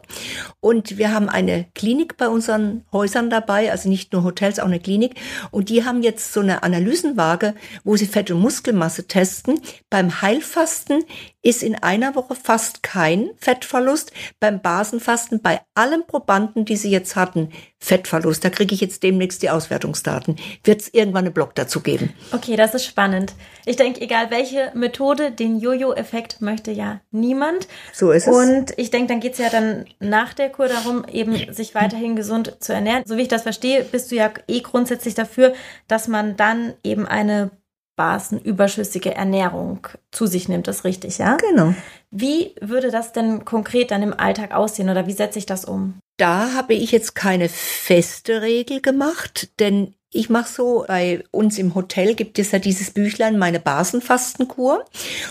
[0.59, 4.81] Und wir haben eine Klinik bei unseren Häusern dabei, also nicht nur Hotels, auch eine
[4.81, 5.15] Klinik.
[5.53, 7.55] Und die haben jetzt so eine Analysenwaage,
[7.85, 9.61] wo sie Fett- und Muskelmasse testen.
[9.91, 11.05] Beim Heilfasten
[11.45, 14.13] ist in einer Woche fast kein Fettverlust.
[14.41, 18.43] Beim Basenfasten, bei allen Probanden, die sie jetzt hatten, Fettverlust.
[18.43, 20.37] Da kriege ich jetzt demnächst die Auswertungsdaten.
[20.65, 22.15] Wird es irgendwann einen Blog dazu geben?
[22.33, 23.35] Okay, das ist spannend.
[23.67, 27.69] Ich denke, egal welche Methode, den Jojo-Effekt möchte ja niemand.
[27.93, 28.35] So ist es.
[28.35, 32.17] Und ich denke, dann geht es ja dann nach der Kur darum, eben sich weiterhin
[32.17, 33.03] gesund zu ernähren.
[33.05, 35.53] So wie ich das verstehe, bist du ja eh grundsätzlich dafür,
[35.89, 37.51] dass man dann eben eine
[37.97, 40.67] basenüberschüssige Ernährung zu sich nimmt.
[40.67, 41.37] Das ist richtig, ja?
[41.37, 41.75] Genau.
[42.11, 45.99] Wie würde das denn konkret dann im Alltag aussehen oder wie setze ich das um?
[46.17, 51.75] Da habe ich jetzt keine feste Regel gemacht, denn ich mache so, bei uns im
[51.75, 54.85] Hotel gibt es ja dieses Büchlein, meine Basenfastenkur.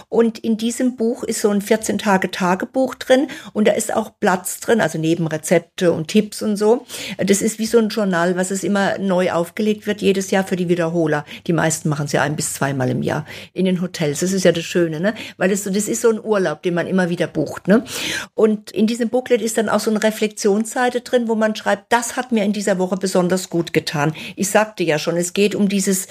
[0.10, 4.82] Und in diesem Buch ist so ein 14-Tage-Tagebuch drin und da ist auch Platz drin,
[4.82, 6.86] also neben Rezepte und Tipps und so.
[7.18, 10.58] Das ist wie so ein Journal, was es immer neu aufgelegt wird, jedes Jahr für
[10.58, 11.24] die Wiederholer.
[11.48, 14.20] Die meisten machen es ja ein bis zweimal im Jahr in den Hotels.
[14.20, 15.14] Das ist ja das Schöne, ne?
[15.38, 17.86] Weil das, das ist so ein Urlaub, den man immer wieder bucht, ne?
[18.34, 22.18] Und in diesem Booklet ist dann auch so eine Reflexionsseite drin, wo man schreibt, das
[22.18, 24.14] hat mir in dieser Woche besonders gut getan.
[24.36, 26.08] Ich sag sagte ja schon, es geht um dieses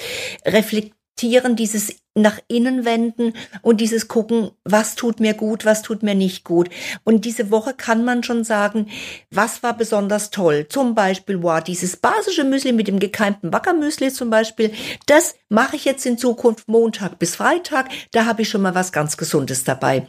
[0.47, 3.33] Reflektieren, dieses nach innen wenden
[3.63, 6.69] und dieses gucken, was tut mir gut, was tut mir nicht gut.
[7.05, 8.89] Und diese Woche kann man schon sagen,
[9.31, 10.67] was war besonders toll.
[10.69, 14.73] Zum Beispiel, wow, dieses basische Müsli mit dem gekeimten Backermüsli zum Beispiel,
[15.07, 17.89] das mache ich jetzt in Zukunft Montag bis Freitag.
[18.13, 20.07] Da habe ich schon mal was ganz Gesundes dabei.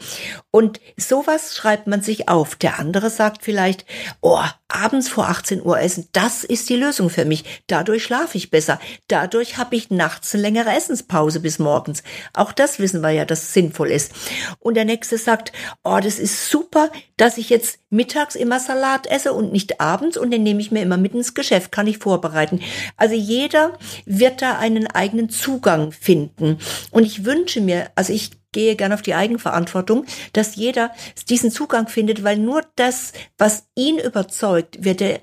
[0.52, 2.56] Und sowas schreibt man sich auf.
[2.56, 3.86] Der andere sagt vielleicht,
[4.22, 7.64] oh, abends vor 18 Uhr essen, das ist die Lösung für mich.
[7.68, 8.80] Dadurch schlafe ich besser.
[9.08, 12.04] Dadurch habe ich nachts eine längere Essenspause bis morgens abends.
[12.34, 14.12] Auch das wissen wir ja, dass es sinnvoll ist.
[14.60, 15.52] Und der nächste sagt,
[15.84, 20.32] oh, das ist super, dass ich jetzt mittags immer Salat esse und nicht abends und
[20.32, 22.60] den nehme ich mir immer mit ins Geschäft, kann ich vorbereiten.
[22.98, 26.58] Also jeder wird da einen eigenen Zugang finden.
[26.92, 30.92] Und ich wünsche mir, also ich gehe gerne auf die Eigenverantwortung, dass jeder
[31.28, 35.22] diesen Zugang findet, weil nur das, was ihn überzeugt, wird er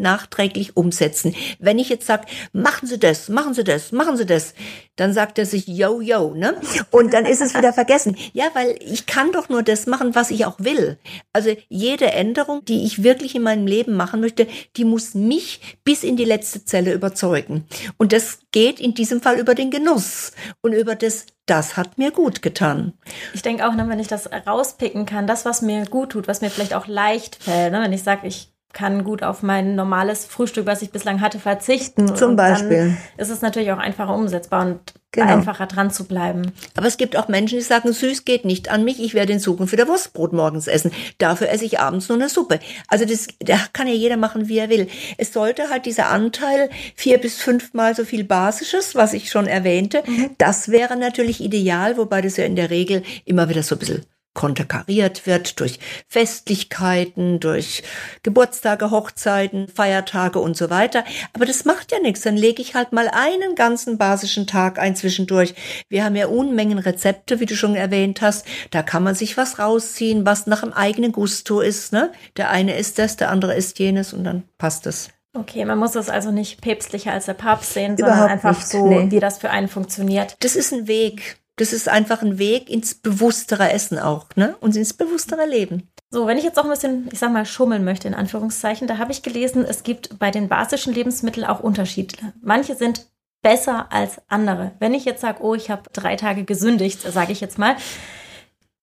[0.00, 1.34] nachträglich umsetzen.
[1.58, 4.54] Wenn ich jetzt sage, machen Sie das, machen Sie das, machen Sie das,
[4.96, 6.60] dann sagt er sich, yo, yo, ne?
[6.90, 8.16] Und dann ist es wieder vergessen.
[8.32, 10.98] Ja, weil ich kann doch nur das machen, was ich auch will.
[11.32, 14.46] Also jede Änderung, die ich wirklich in meinem Leben machen möchte,
[14.76, 17.66] die muss mich bis in die letzte Zelle überzeugen.
[17.96, 22.12] Und das geht in diesem Fall über den Genuss und über das das hat mir
[22.12, 22.92] gut getan.
[23.34, 26.42] Ich denke auch, ne, wenn ich das rauspicken kann, das, was mir gut tut, was
[26.42, 30.24] mir vielleicht auch leicht fällt, ne, wenn ich sage, ich kann gut auf mein normales
[30.24, 32.14] Frühstück, was ich bislang hatte, verzichten.
[32.14, 32.96] Zum Beispiel.
[33.16, 34.80] ist es natürlich auch einfacher umsetzbar und
[35.12, 35.26] genau.
[35.26, 36.52] einfacher dran zu bleiben.
[36.76, 39.40] Aber es gibt auch Menschen, die sagen, süß geht nicht an mich, ich werde in
[39.40, 40.92] Zukunft wieder Wurstbrot morgens essen.
[41.18, 42.60] Dafür esse ich abends nur eine Suppe.
[42.88, 44.88] Also das, da kann ja jeder machen, wie er will.
[45.18, 50.02] Es sollte halt dieser Anteil vier bis fünfmal so viel Basisches, was ich schon erwähnte,
[50.06, 50.30] mhm.
[50.38, 54.06] das wäre natürlich ideal, wobei das ja in der Regel immer wieder so ein bisschen
[54.34, 57.82] konterkariert wird durch Festlichkeiten, durch
[58.22, 61.04] Geburtstage, Hochzeiten, Feiertage und so weiter.
[61.32, 62.22] Aber das macht ja nichts.
[62.22, 65.54] Dann lege ich halt mal einen ganzen basischen Tag ein zwischendurch.
[65.88, 68.46] Wir haben ja Unmengen Rezepte, wie du schon erwähnt hast.
[68.70, 71.92] Da kann man sich was rausziehen, was nach dem eigenen Gusto ist.
[71.92, 72.12] Ne?
[72.36, 75.10] Der eine ist das, der andere ist jenes und dann passt es.
[75.32, 78.66] Okay, man muss es also nicht päpstlicher als der Papst sehen, sondern Überhaupt einfach nicht,
[78.66, 79.10] so, nee.
[79.10, 80.36] wie das für einen funktioniert.
[80.40, 81.39] Das ist ein Weg.
[81.60, 84.56] Das ist einfach ein Weg ins bewusstere Essen auch, ne?
[84.60, 85.90] Und ins bewusstere Leben.
[86.08, 88.96] So, wenn ich jetzt auch ein bisschen, ich sag mal, schummeln möchte, in Anführungszeichen, da
[88.96, 92.16] habe ich gelesen, es gibt bei den basischen Lebensmitteln auch Unterschiede.
[92.40, 93.10] Manche sind
[93.42, 94.72] besser als andere.
[94.78, 97.76] Wenn ich jetzt sage, oh, ich habe drei Tage gesündigt, sage ich jetzt mal,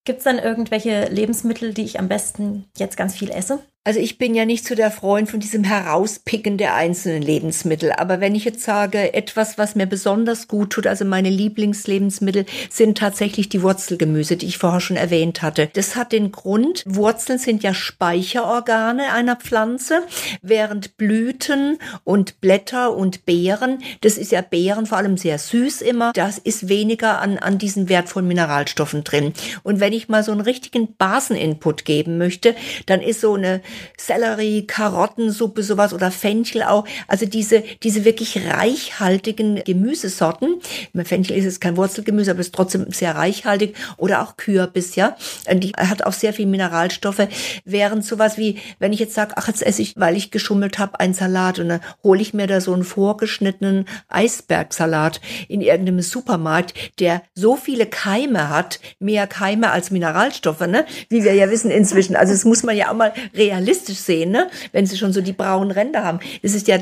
[0.04, 3.58] gibt es dann irgendwelche Lebensmittel, die ich am besten jetzt ganz viel esse?
[3.88, 7.90] Also ich bin ja nicht so der Freund von diesem Herauspicken der einzelnen Lebensmittel.
[7.90, 12.98] Aber wenn ich jetzt sage, etwas, was mir besonders gut tut, also meine Lieblingslebensmittel, sind
[12.98, 15.70] tatsächlich die Wurzelgemüse, die ich vorher schon erwähnt hatte.
[15.72, 20.02] Das hat den Grund, Wurzeln sind ja Speicherorgane einer Pflanze,
[20.42, 26.12] während Blüten und Blätter und Beeren, das ist ja Beeren vor allem sehr süß immer,
[26.12, 29.32] das ist weniger an, an diesen wertvollen Mineralstoffen drin.
[29.62, 33.62] Und wenn ich mal so einen richtigen Baseninput geben möchte, dann ist so eine
[33.96, 36.84] Sellerie, Karottensuppe, sowas oder Fenchel auch.
[37.06, 40.60] Also diese, diese wirklich reichhaltigen Gemüsesorten.
[41.04, 43.74] Fenchel ist jetzt kein Wurzelgemüse, aber ist trotzdem sehr reichhaltig.
[43.96, 45.16] Oder auch Kürbis, ja.
[45.52, 47.28] Die hat auch sehr viel Mineralstoffe.
[47.64, 51.00] Während sowas wie, wenn ich jetzt sage, ach, jetzt esse ich, weil ich geschummelt habe,
[51.00, 56.74] einen Salat und dann hole ich mir da so einen vorgeschnittenen Eisbergsalat in irgendeinem Supermarkt,
[57.00, 60.84] der so viele Keime hat, mehr Keime als Mineralstoffe, ne?
[61.08, 62.16] Wie wir ja wissen inzwischen.
[62.16, 64.50] Also das muss man ja auch mal realistisch sehen, ne?
[64.72, 66.20] wenn sie schon so die braunen Ränder haben.
[66.42, 66.78] Das ist ja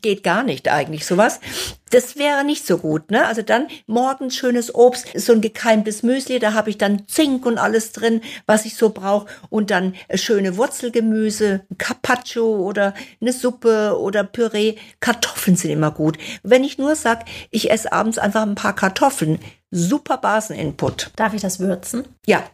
[0.00, 1.40] geht gar nicht eigentlich sowas.
[1.90, 3.26] Das wäre nicht so gut, ne?
[3.26, 7.58] Also dann morgens schönes Obst, so ein gekeimtes Müsli, da habe ich dann Zink und
[7.58, 14.24] alles drin, was ich so brauche und dann schöne Wurzelgemüse, Carpaccio oder eine Suppe oder
[14.24, 14.76] Püree.
[15.00, 16.18] Kartoffeln sind immer gut.
[16.42, 19.38] Wenn ich nur sag, ich esse abends einfach ein paar Kartoffeln,
[19.70, 21.10] super Baseninput.
[21.16, 22.04] Darf ich das würzen?
[22.26, 22.44] Ja,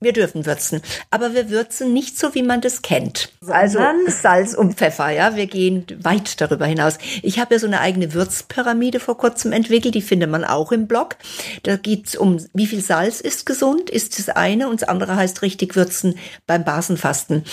[0.00, 3.30] wir dürfen würzen, aber wir würzen nicht so, wie man das kennt.
[3.46, 5.36] Also Salz und Pfeffer, ja.
[5.36, 6.98] Wir gehen weit darüber hinaus.
[7.22, 10.86] Ich habe ja so eine eigene Würzpyramide vor kurzem entwickelt, die findet man auch im
[10.86, 11.16] Blog.
[11.62, 15.42] Da geht's um, wie viel Salz ist gesund, ist das eine und das andere heißt
[15.42, 17.44] richtig würzen beim Basenfasten.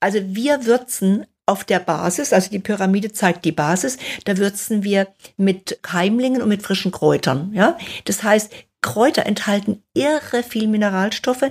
[0.00, 5.08] Also wir würzen auf der Basis, also die Pyramide zeigt die Basis, da würzen wir
[5.36, 7.76] mit Keimlingen und mit frischen Kräutern, ja.
[8.04, 11.50] Das heißt, Kräuter enthalten irre viel Mineralstoffe.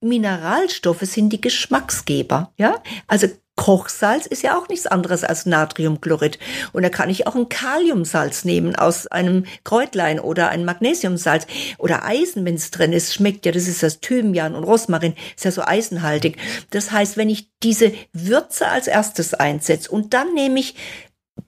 [0.00, 2.82] Mineralstoffe sind die Geschmacksgeber, ja?
[3.06, 3.28] Also
[3.60, 6.38] Kochsalz ist ja auch nichts anderes als Natriumchlorid.
[6.72, 11.46] Und da kann ich auch ein Kaliumsalz nehmen aus einem Kräutlein oder ein Magnesiumsalz
[11.76, 13.12] oder Eisen, wenn es drin ist.
[13.12, 16.38] Schmeckt ja, das ist das Thymian und Rosmarin, ist ja so eisenhaltig.
[16.70, 20.76] Das heißt, wenn ich diese Würze als erstes einsetze und dann nehme ich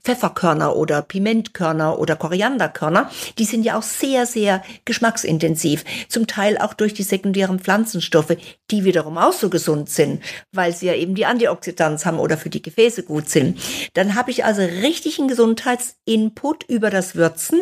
[0.03, 5.83] Pfefferkörner oder Pimentkörner oder Korianderkörner, die sind ja auch sehr, sehr geschmacksintensiv.
[6.09, 8.35] Zum Teil auch durch die sekundären Pflanzenstoffe,
[8.71, 10.21] die wiederum auch so gesund sind,
[10.51, 13.59] weil sie ja eben die Antioxidanz haben oder für die Gefäße gut sind.
[13.93, 17.61] Dann habe ich also richtigen Gesundheitsinput über das Würzen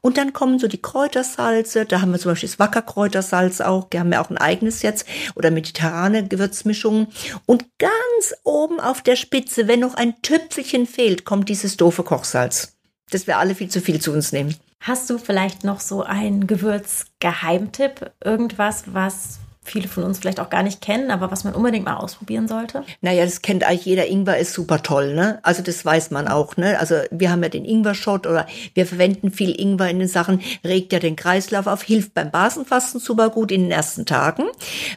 [0.00, 4.00] und dann kommen so die Kräutersalze, da haben wir zum Beispiel das Wackerkräutersalz auch, wir
[4.00, 7.08] haben ja auch ein eigenes jetzt oder mediterrane Gewürzmischungen
[7.46, 12.76] und ganz oben auf der Spitze, wenn noch ein Tüpfelchen fehlt, kommt dieses doofe Kochsalz.
[13.10, 14.54] Das wir alle viel zu viel zu uns nehmen.
[14.80, 18.12] Hast du vielleicht noch so einen Gewürzgeheimtipp?
[18.22, 21.96] Irgendwas, was viele von uns vielleicht auch gar nicht kennen, aber was man unbedingt mal
[21.96, 22.84] ausprobieren sollte?
[23.00, 24.06] Naja, das kennt eigentlich jeder.
[24.06, 25.38] Ingwer ist super toll, ne?
[25.42, 26.78] Also das weiß man auch, ne?
[26.78, 30.92] Also wir haben ja den Ingwer-Shot oder wir verwenden viel Ingwer in den Sachen, regt
[30.92, 34.44] ja den Kreislauf auf, hilft beim Basenfasten super gut in den ersten Tagen,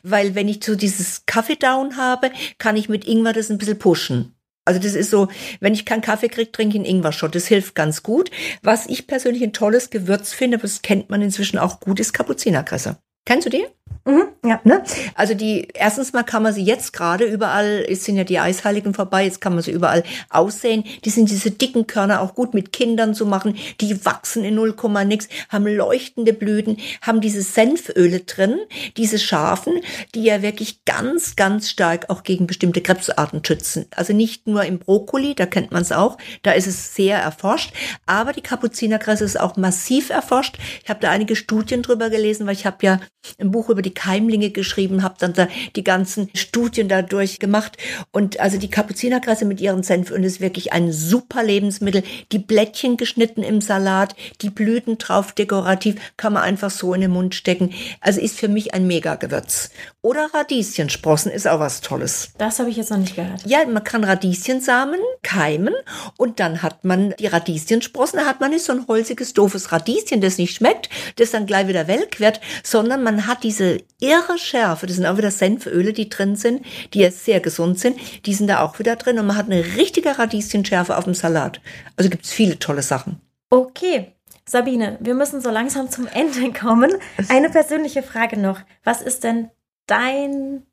[0.03, 4.35] weil wenn ich so dieses Kaffee-Down habe, kann ich mit Ingwer das ein bisschen pushen.
[4.65, 5.27] Also das ist so,
[5.59, 7.33] wenn ich keinen Kaffee kriege, trinke ich einen Ingwer-Shot.
[7.33, 8.29] Das hilft ganz gut.
[8.61, 12.97] Was ich persönlich ein tolles Gewürz finde, das kennt man inzwischen auch gut, ist Kapuzinerkresse.
[13.25, 13.65] Kennst du die?
[14.05, 14.59] Mhm, ja.
[14.63, 14.83] Ne?
[15.13, 18.93] Also die, erstens mal kann man sie jetzt gerade überall, es sind ja die Eisheiligen
[18.93, 20.83] vorbei, jetzt kann man sie überall aussehen.
[21.05, 23.55] Die sind diese dicken Körner auch gut mit Kindern zu machen.
[23.79, 24.75] Die wachsen in 0,
[25.05, 28.57] nix, haben leuchtende Blüten, haben diese Senföle drin,
[28.97, 29.81] diese scharfen,
[30.15, 33.85] die ja wirklich ganz, ganz stark auch gegen bestimmte Krebsarten schützen.
[33.95, 37.73] Also nicht nur im Brokkoli, da kennt man es auch, da ist es sehr erforscht,
[38.07, 40.57] aber die Kapuzinerkresse ist auch massiv erforscht.
[40.83, 42.99] Ich habe da einige Studien drüber gelesen, weil ich habe ja
[43.39, 47.77] ein Buch über die Keimlinge geschrieben, habe dann da die ganzen Studien dadurch gemacht.
[48.11, 52.03] Und also die Kapuzinerkresse mit ihren Senfölen ist wirklich ein super Lebensmittel.
[52.31, 57.11] Die Blättchen geschnitten im Salat, die Blüten drauf dekorativ, kann man einfach so in den
[57.11, 57.73] Mund stecken.
[57.99, 59.69] Also ist für mich ein Mega-Gewürz.
[60.01, 62.31] Oder Radieschensprossen ist auch was Tolles.
[62.37, 63.45] Das habe ich jetzt noch nicht gehört.
[63.45, 65.75] Ja, man kann Radieschensamen keimen
[66.17, 70.21] und dann hat man die Radieschensprossen, da hat man nicht so ein holziges, doofes Radieschen,
[70.21, 73.60] das nicht schmeckt, das dann gleich wieder welk wird, sondern man hat diese
[73.99, 77.97] irre Schärfe, das sind auch wieder Senföle, die drin sind, die jetzt sehr gesund sind,
[78.25, 81.61] die sind da auch wieder drin und man hat eine richtige Radieschenschärfe auf dem Salat.
[81.95, 83.21] Also gibt es viele tolle Sachen.
[83.49, 84.13] Okay.
[84.47, 86.91] Sabine, wir müssen so langsam zum Ende kommen.
[87.29, 88.59] Eine persönliche Frage noch.
[88.83, 89.49] Was ist denn
[89.85, 90.63] dein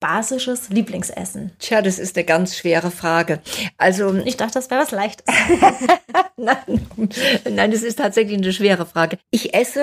[0.00, 1.52] basisches Lieblingsessen?
[1.58, 3.40] Tja, das ist eine ganz schwere Frage.
[3.78, 5.26] Also ich dachte, das wäre was Leichtes.
[6.36, 6.86] nein,
[7.50, 9.18] nein, das ist tatsächlich eine schwere Frage.
[9.30, 9.82] Ich esse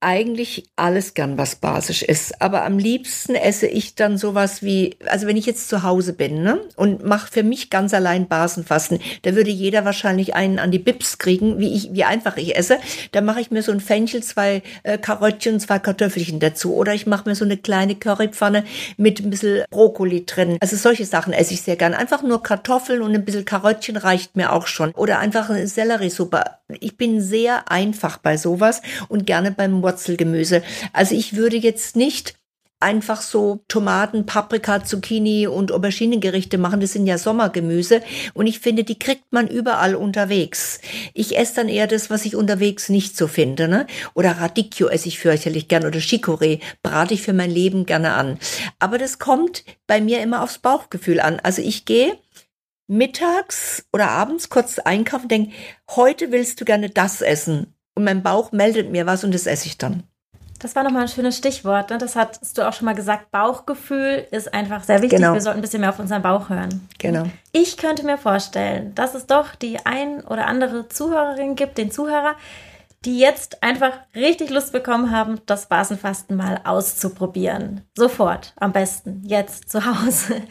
[0.00, 5.26] eigentlich alles gern, was basisch ist, aber am liebsten esse ich dann sowas wie, also
[5.26, 9.34] wenn ich jetzt zu Hause bin ne, und mache für mich ganz allein Basenfasten, da
[9.34, 12.78] würde jeder wahrscheinlich einen an die Bips kriegen, wie ich, wie einfach ich esse.
[13.12, 17.06] Da mache ich mir so ein Fenchel, zwei äh, Karottchen, zwei Kartoffelchen dazu, oder ich
[17.06, 18.64] mache mir so eine kleine Currypfanne
[18.96, 20.58] mit ein bisschen Brokkoli drin.
[20.60, 21.94] Also solche Sachen esse ich sehr gern.
[21.94, 24.92] Einfach nur Kartoffeln und ein bisschen Karottchen reicht mir auch schon.
[24.92, 26.44] Oder einfach eine Selleriesuppe.
[26.80, 30.62] Ich bin sehr einfach bei sowas und gerne beim Wurzelgemüse.
[30.92, 32.34] Also ich würde jetzt nicht
[32.78, 36.80] einfach so Tomaten, Paprika, Zucchini und Auberginengerichte machen.
[36.80, 38.02] Das sind ja Sommergemüse.
[38.34, 40.80] Und ich finde, die kriegt man überall unterwegs.
[41.14, 43.68] Ich esse dann eher das, was ich unterwegs nicht so finde.
[43.68, 43.86] Ne?
[44.14, 48.38] Oder Radicchio esse ich fürchterlich gern oder Chicorée brate ich für mein Leben gerne an.
[48.78, 51.40] Aber das kommt bei mir immer aufs Bauchgefühl an.
[51.42, 52.18] Also ich gehe
[52.88, 55.52] mittags oder abends kurz einkaufen, denke,
[55.90, 57.74] heute willst du gerne das essen.
[57.94, 60.04] Und mein Bauch meldet mir was und das esse ich dann.
[60.58, 61.90] Das war nochmal ein schönes Stichwort.
[61.90, 61.98] Ne?
[61.98, 63.30] Das hast du auch schon mal gesagt.
[63.30, 65.18] Bauchgefühl ist einfach sehr wichtig.
[65.18, 65.34] Genau.
[65.34, 66.88] Wir sollten ein bisschen mehr auf unseren Bauch hören.
[66.98, 67.24] Genau.
[67.52, 72.34] Ich könnte mir vorstellen, dass es doch die ein oder andere Zuhörerin gibt, den Zuhörer,
[73.04, 77.82] die jetzt einfach richtig Lust bekommen haben, das Basenfasten mal auszuprobieren.
[77.96, 80.42] Sofort, am besten, jetzt zu Hause.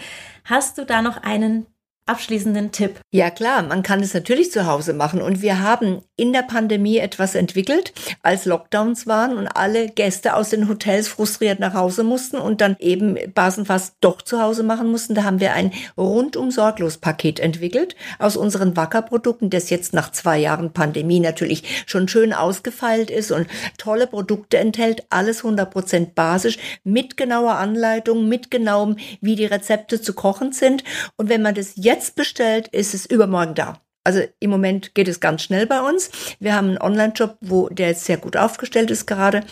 [0.46, 1.66] Hast du da noch einen
[2.06, 3.00] abschließenden Tipp?
[3.12, 6.98] Ja klar, man kann es natürlich zu Hause machen und wir haben in der Pandemie
[6.98, 12.38] etwas entwickelt, als Lockdowns waren und alle Gäste aus den Hotels frustriert nach Hause mussten
[12.38, 15.16] und dann eben Basenfast doch zu Hause machen mussten.
[15.16, 20.38] Da haben wir ein rundum sorglos Paket entwickelt aus unseren Wacker-Produkten, das jetzt nach zwei
[20.38, 23.48] Jahren Pandemie natürlich schon schön ausgefeilt ist und
[23.78, 30.14] tolle Produkte enthält, alles 100% basisch, mit genauer Anleitung, mit genauem, wie die Rezepte zu
[30.14, 30.84] kochen sind.
[31.18, 33.82] Und wenn man das jetzt jetzt bestellt, ist es übermorgen da.
[34.04, 36.12] Also im Moment geht es ganz schnell bei uns.
[36.40, 39.44] Wir haben einen Online-Job, wo der jetzt sehr gut aufgestellt ist gerade.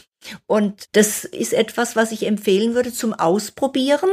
[0.47, 4.09] Und das ist etwas, was ich empfehlen würde zum Ausprobieren.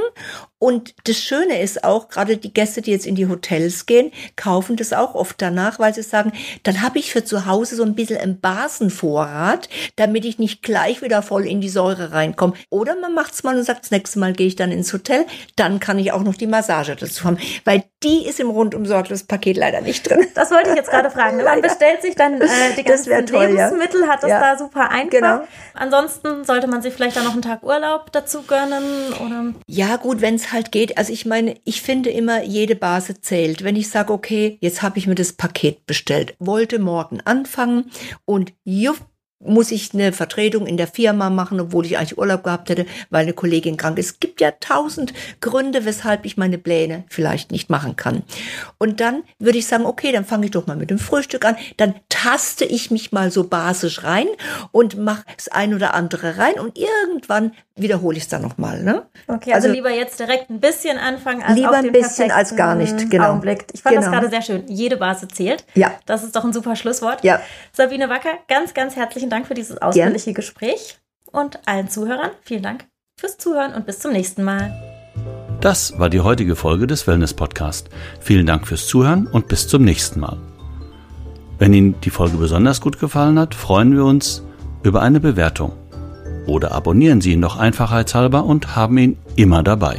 [0.59, 4.77] Und das Schöne ist auch, gerade die Gäste, die jetzt in die Hotels gehen, kaufen
[4.77, 6.33] das auch oft danach, weil sie sagen,
[6.65, 11.01] dann habe ich für zu Hause so ein bisschen einen Basenvorrat, damit ich nicht gleich
[11.01, 12.53] wieder voll in die Säure reinkomme.
[12.69, 15.25] Oder man macht es mal und sagt, das nächste Mal gehe ich dann ins Hotel,
[15.57, 19.25] dann kann ich auch noch die Massage dazu haben, weil die ist im rundum sorglos
[19.25, 20.27] Paket leider nicht drin.
[20.35, 21.43] Das wollte ich jetzt gerade fragen.
[21.43, 22.47] Man bestellt sich dann äh,
[22.77, 24.09] die ganzen toll, Lebensmittel, ja.
[24.09, 24.41] hat das ja.
[24.41, 25.11] da super einfach.
[25.11, 25.41] Genau.
[25.75, 29.55] Ansonsten ansonsten sollte man sich vielleicht dann noch einen Tag Urlaub dazu gönnen oder?
[29.67, 30.97] Ja, gut, wenn es halt geht.
[30.99, 33.65] Also ich meine, ich finde immer, jede Base zählt.
[33.65, 37.91] Wenn ich sage, okay, jetzt habe ich mir das Paket bestellt, wollte morgen anfangen
[38.25, 38.99] und jupp,
[39.43, 43.23] muss ich eine Vertretung in der Firma machen, obwohl ich eigentlich Urlaub gehabt hätte, weil
[43.23, 44.07] eine Kollegin krank ist.
[44.07, 48.23] Es gibt ja tausend Gründe, weshalb ich meine Pläne vielleicht nicht machen kann.
[48.79, 51.57] Und dann würde ich sagen, okay, dann fange ich doch mal mit dem Frühstück an.
[51.79, 54.27] Dann taste ich mich mal so basisch rein
[54.73, 58.83] und mache das ein oder andere rein und irgendwann wiederhole ich es dann nochmal.
[58.83, 59.07] Ne?
[59.27, 62.75] Okay, also, also, lieber jetzt direkt ein bisschen anfangen als lieber ein bisschen als gar
[62.75, 63.11] nicht.
[63.11, 63.31] Genau.
[63.31, 63.67] Augenblick.
[63.73, 64.07] Ich fand genau.
[64.07, 64.65] das gerade sehr schön.
[64.69, 65.65] Jede Base zählt.
[65.75, 65.93] Ja.
[66.07, 67.25] Das ist doch ein super Schlusswort.
[67.25, 67.41] Ja.
[67.73, 68.97] Sabine Wacker, ganz, ganz
[69.31, 70.35] herzlichen Dank für dieses ausführliche Gern.
[70.35, 70.99] Gespräch
[71.33, 72.87] und allen Zuhörern vielen Dank
[73.19, 74.73] fürs Zuhören und bis zum nächsten Mal.
[75.61, 77.91] Das war die heutige Folge des Wellness Podcast.
[78.21, 80.39] Vielen Dank fürs Zuhören und bis zum nächsten Mal.
[81.59, 84.43] Wenn Ihnen die Folge besonders gut gefallen hat, freuen wir uns
[84.83, 85.73] über eine Bewertung
[86.47, 89.99] oder abonnieren Sie ihn noch einfachheitshalber und haben ihn immer dabei.